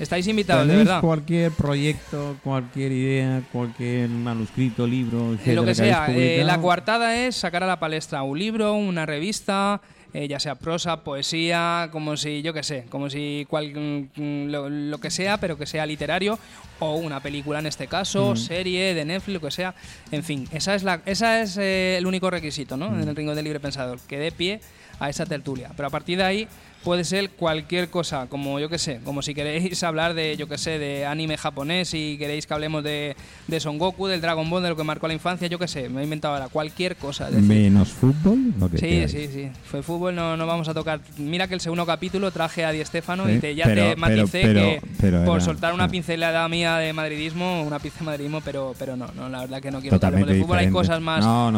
Estáis 0.00 0.26
invitados, 0.26 0.66
de 0.66 0.76
verdad. 0.76 1.02
cualquier 1.02 1.52
proyecto, 1.52 2.35
cualquier 2.42 2.90
idea, 2.90 3.42
cualquier 3.52 4.09
manuscrito, 4.09 4.87
libro, 4.87 5.35
etcétera, 5.35 5.54
lo 5.54 5.64
que 5.66 5.75
sea, 5.75 6.07
eh, 6.09 6.42
la 6.42 6.59
coartada 6.59 7.16
es 7.16 7.37
sacar 7.37 7.62
a 7.64 7.66
la 7.66 7.78
palestra 7.78 8.23
un 8.23 8.38
libro, 8.38 8.73
una 8.73 9.04
revista, 9.04 9.83
eh, 10.14 10.26
ya 10.29 10.40
sea 10.40 10.55
prosa, 10.57 11.02
poesía, 11.05 11.88
como 11.93 12.17
si, 12.17 12.43
yo 12.43 12.52
qué 12.52 12.62
sé, 12.62 12.85
como 12.90 13.09
si 13.11 13.47
cual- 13.49 13.73
mm, 14.17 14.47
lo, 14.49 14.69
lo 14.69 14.99
que 14.99 15.11
sea, 15.11 15.37
pero 15.38 15.57
que 15.57 15.67
sea 15.67 15.87
literario, 15.87 16.38
o 16.79 16.95
una 16.97 17.21
película 17.21 17.59
en 17.59 17.67
este 17.67 17.87
caso, 17.87 18.35
serie 18.37 18.95
de 18.95 19.05
Netflix, 19.05 19.35
lo 19.35 19.40
que 19.40 19.50
sea. 19.50 19.75
En 20.11 20.23
fin, 20.25 20.49
esa 20.52 20.75
es, 20.75 20.83
la, 20.83 21.00
esa 21.07 21.43
es 21.43 21.57
eh, 21.59 21.97
el 21.99 22.07
único 22.07 22.31
requisito, 22.31 22.76
¿no? 22.76 22.99
En 23.00 23.09
el 23.09 23.14
Rincón 23.14 23.35
del 23.37 23.45
Libre 23.45 23.61
Pensador, 23.61 23.99
que 24.09 24.19
dé 24.19 24.33
pie 24.33 24.61
a 24.99 25.09
esa 25.11 25.26
tertulia. 25.26 25.71
Pero 25.76 25.88
a 25.88 25.90
partir 25.90 26.19
de 26.19 26.25
ahí 26.25 26.49
puede 26.85 27.05
ser 27.05 27.29
cualquier 27.31 27.90
cosa, 27.90 28.26
como 28.31 28.59
yo 28.59 28.71
que 28.71 28.79
sé, 28.79 29.00
como 29.05 29.21
si 29.21 29.35
queréis 29.35 29.83
hablar 29.83 30.14
de, 30.14 30.37
yo 30.38 30.49
que 30.49 30.57
sé, 30.57 30.79
de 30.79 31.05
anime 31.05 31.37
japonés 31.37 31.93
y 31.93 32.17
queréis 32.17 32.47
que 32.47 32.55
hablemos 32.55 32.83
de, 32.83 33.14
de 33.47 33.61
Son 33.61 33.76
Goku, 33.76 34.07
del 34.07 34.23
Dragon 34.23 34.49
Ball, 34.49 34.62
de 34.62 34.71
lo 34.71 34.76
que 34.76 34.85
marcó 34.85 35.07
la 35.07 35.12
infancia, 35.12 35.47
yo 35.49 35.59
que 35.59 35.69
sé, 35.69 35.90
me 35.90 36.00
he 36.00 36.05
inventado 36.05 36.33
ahora 36.35 36.49
cualquier 36.49 36.97
cosa. 36.97 37.29
es 37.29 37.35
decir, 37.35 37.47
Menos 37.49 37.90
fútbol, 37.90 38.38
que 38.73 38.79
Sí, 38.79 38.87
queráis. 38.87 39.11
sí, 39.11 39.29
sí. 39.31 39.49
Fue 39.64 39.83
fútbol, 39.83 40.00
no, 40.11 40.37
no 40.37 40.47
vamos 40.47 40.69
a 40.69 40.75
tocar. 40.75 41.00
Mira 41.19 41.47
que 41.47 41.54
el 41.54 41.61
segundo 41.61 41.85
capítulo 41.85 42.30
traje 42.30 42.64
a 42.64 42.73
Di 42.73 42.85
Stefano 42.85 43.26
Sí, 43.26 43.33
y 43.33 43.38
te, 43.38 43.54
ya 43.54 43.64
pero- 43.66 43.90
te 43.90 43.97
maticé 43.97 44.40
pero- 44.42 44.61
que 44.61 44.83
pero 45.00 45.25
por 45.25 45.37
era- 45.37 45.45
soltar 45.45 45.75
una 45.75 45.88
pincelada 45.88 46.49
mía 46.49 46.76
de 46.78 46.92
madridismo, 46.92 47.62
una 47.62 47.78
pizca 47.78 47.99
de 48.00 48.04
madridismo, 48.07 48.40
pero, 48.42 48.75
pero 48.78 48.97
no, 48.97 49.09
no, 49.14 49.28
la 49.28 49.40
verdad 49.40 49.61
que 49.61 49.71
no 49.71 49.80
quiero 49.80 49.95
que 49.97 50.00
Totalmente 50.00 50.33
de 50.33 50.40
fútbol. 50.40 50.59
Hay 50.59 50.66
diferente. 50.66 50.88
cosas 50.88 51.00
más, 51.02 51.25
No, 51.25 51.50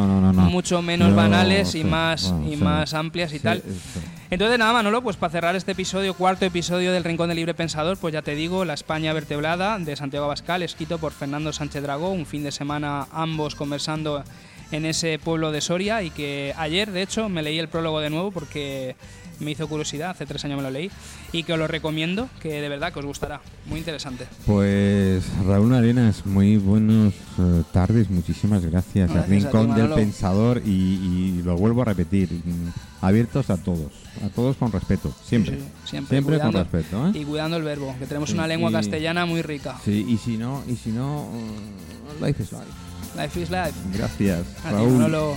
mucho 0.51 0.83
menos 0.83 1.15
banales 1.15 1.75
y 1.77 1.85
más, 1.85 2.31
bueno, 2.33 2.53
y 2.53 2.57
más 2.57 2.93
amplias 2.95 3.33
y 3.33 3.39
tal. 3.39 3.63
Entonces, 4.31 4.59
nada, 4.59 4.73
Manolo, 4.73 5.03
pues 5.03 5.17
para 5.19 5.31
cerrar 5.31 5.57
este 5.57 5.73
episodio, 5.73 6.15
cuarto 6.15 6.47
episodio 6.47 6.91
del 6.93 7.05
Rincón 7.05 7.29
del 7.29 7.37
Libre 7.37 7.53
Pensador, 7.53 7.99
pues 7.99 8.15
ya 8.15 8.23
te 8.23 8.35
digo, 8.35 8.65
La 8.65 8.73
España 8.73 9.13
Vertebrada 9.13 9.79
de 9.79 9.95
Santiago 9.95 10.25
Abascal, 10.25 10.63
escrito 10.63 10.97
por 10.97 11.13
Fernando 11.13 11.53
Sánchez 11.53 11.83
Dragó, 11.83 12.11
un 12.13 12.25
fin 12.25 12.43
de 12.43 12.51
semana 12.51 13.07
ambos 13.13 13.55
conversando 13.55 14.25
en 14.73 14.87
ese 14.87 15.19
pueblo 15.23 15.53
de 15.53 15.61
Soria 15.61 16.03
y 16.03 16.11
que 16.11 16.53
ayer, 16.57 16.91
de 16.91 17.03
hecho, 17.03 17.29
me 17.29 17.43
leí 17.43 17.59
el 17.59 17.69
prólogo 17.69 18.01
de 18.01 18.11
nuevo 18.11 18.31
porque 18.33 18.97
me 19.41 19.51
hizo 19.51 19.67
curiosidad, 19.69 20.11
hace 20.11 20.25
tres 20.25 20.45
años 20.45 20.59
me 20.59 20.63
lo 20.63 20.71
leí, 20.71 20.89
y 21.33 21.43
que 21.43 21.53
os 21.53 21.59
lo 21.59 21.67
recomiendo, 21.67 22.29
que 22.41 22.61
de 22.61 22.69
verdad 22.69 22.93
que 22.93 23.01
os 23.01 23.05
gustará, 23.05 23.41
muy 23.67 23.79
interesante. 23.81 24.27
Pues 24.47 25.25
Raúl 25.45 25.75
Arenas, 25.75 26.25
muy 26.27 26.59
buenas 26.59 27.13
eh, 27.39 27.63
tardes, 27.73 28.09
muchísimas 28.09 28.65
gracias. 28.65 29.11
Gracias 29.13 29.29
Rincón 29.29 29.75
del. 29.75 29.91
Pensador 29.91 30.63
y, 30.65 30.71
y 31.39 31.43
lo 31.45 31.57
vuelvo 31.57 31.83
a 31.83 31.87
repetir, 31.87 32.29
abiertos 33.01 33.51
a 33.51 33.57
todos, 33.57 33.91
a 34.25 34.29
todos 34.29 34.57
con 34.57 34.71
respeto, 34.71 35.13
siempre. 35.25 35.57
Sí, 35.57 35.65
siempre, 35.87 36.19
Siempre 36.21 36.39
con 36.39 36.51
cuidando, 36.53 36.71
respeto, 36.73 37.09
¿eh? 37.09 37.13
Y 37.15 37.25
cuidando 37.25 37.57
el 37.57 37.63
verbo, 37.65 37.97
que 37.99 38.07
tenemos 38.07 38.31
una 38.31 38.47
lengua 38.47 38.71
y- 38.71 38.75
castellana 38.75 39.27
muy 39.27 39.43
rica. 39.43 39.77
Sí, 39.85 40.07
y 40.09 40.19
si 40.19 40.37
no, 40.37 40.63
y 40.69 40.77
si 40.77 40.91
no, 40.91 41.29
life 42.21 42.41
is 42.43 42.53
life. 42.53 42.65
Life 43.17 43.37
is 43.41 43.51
life. 43.51 43.75
Gracias, 43.93 44.47
Raúl. 44.65 44.93
Manolo. 44.93 45.37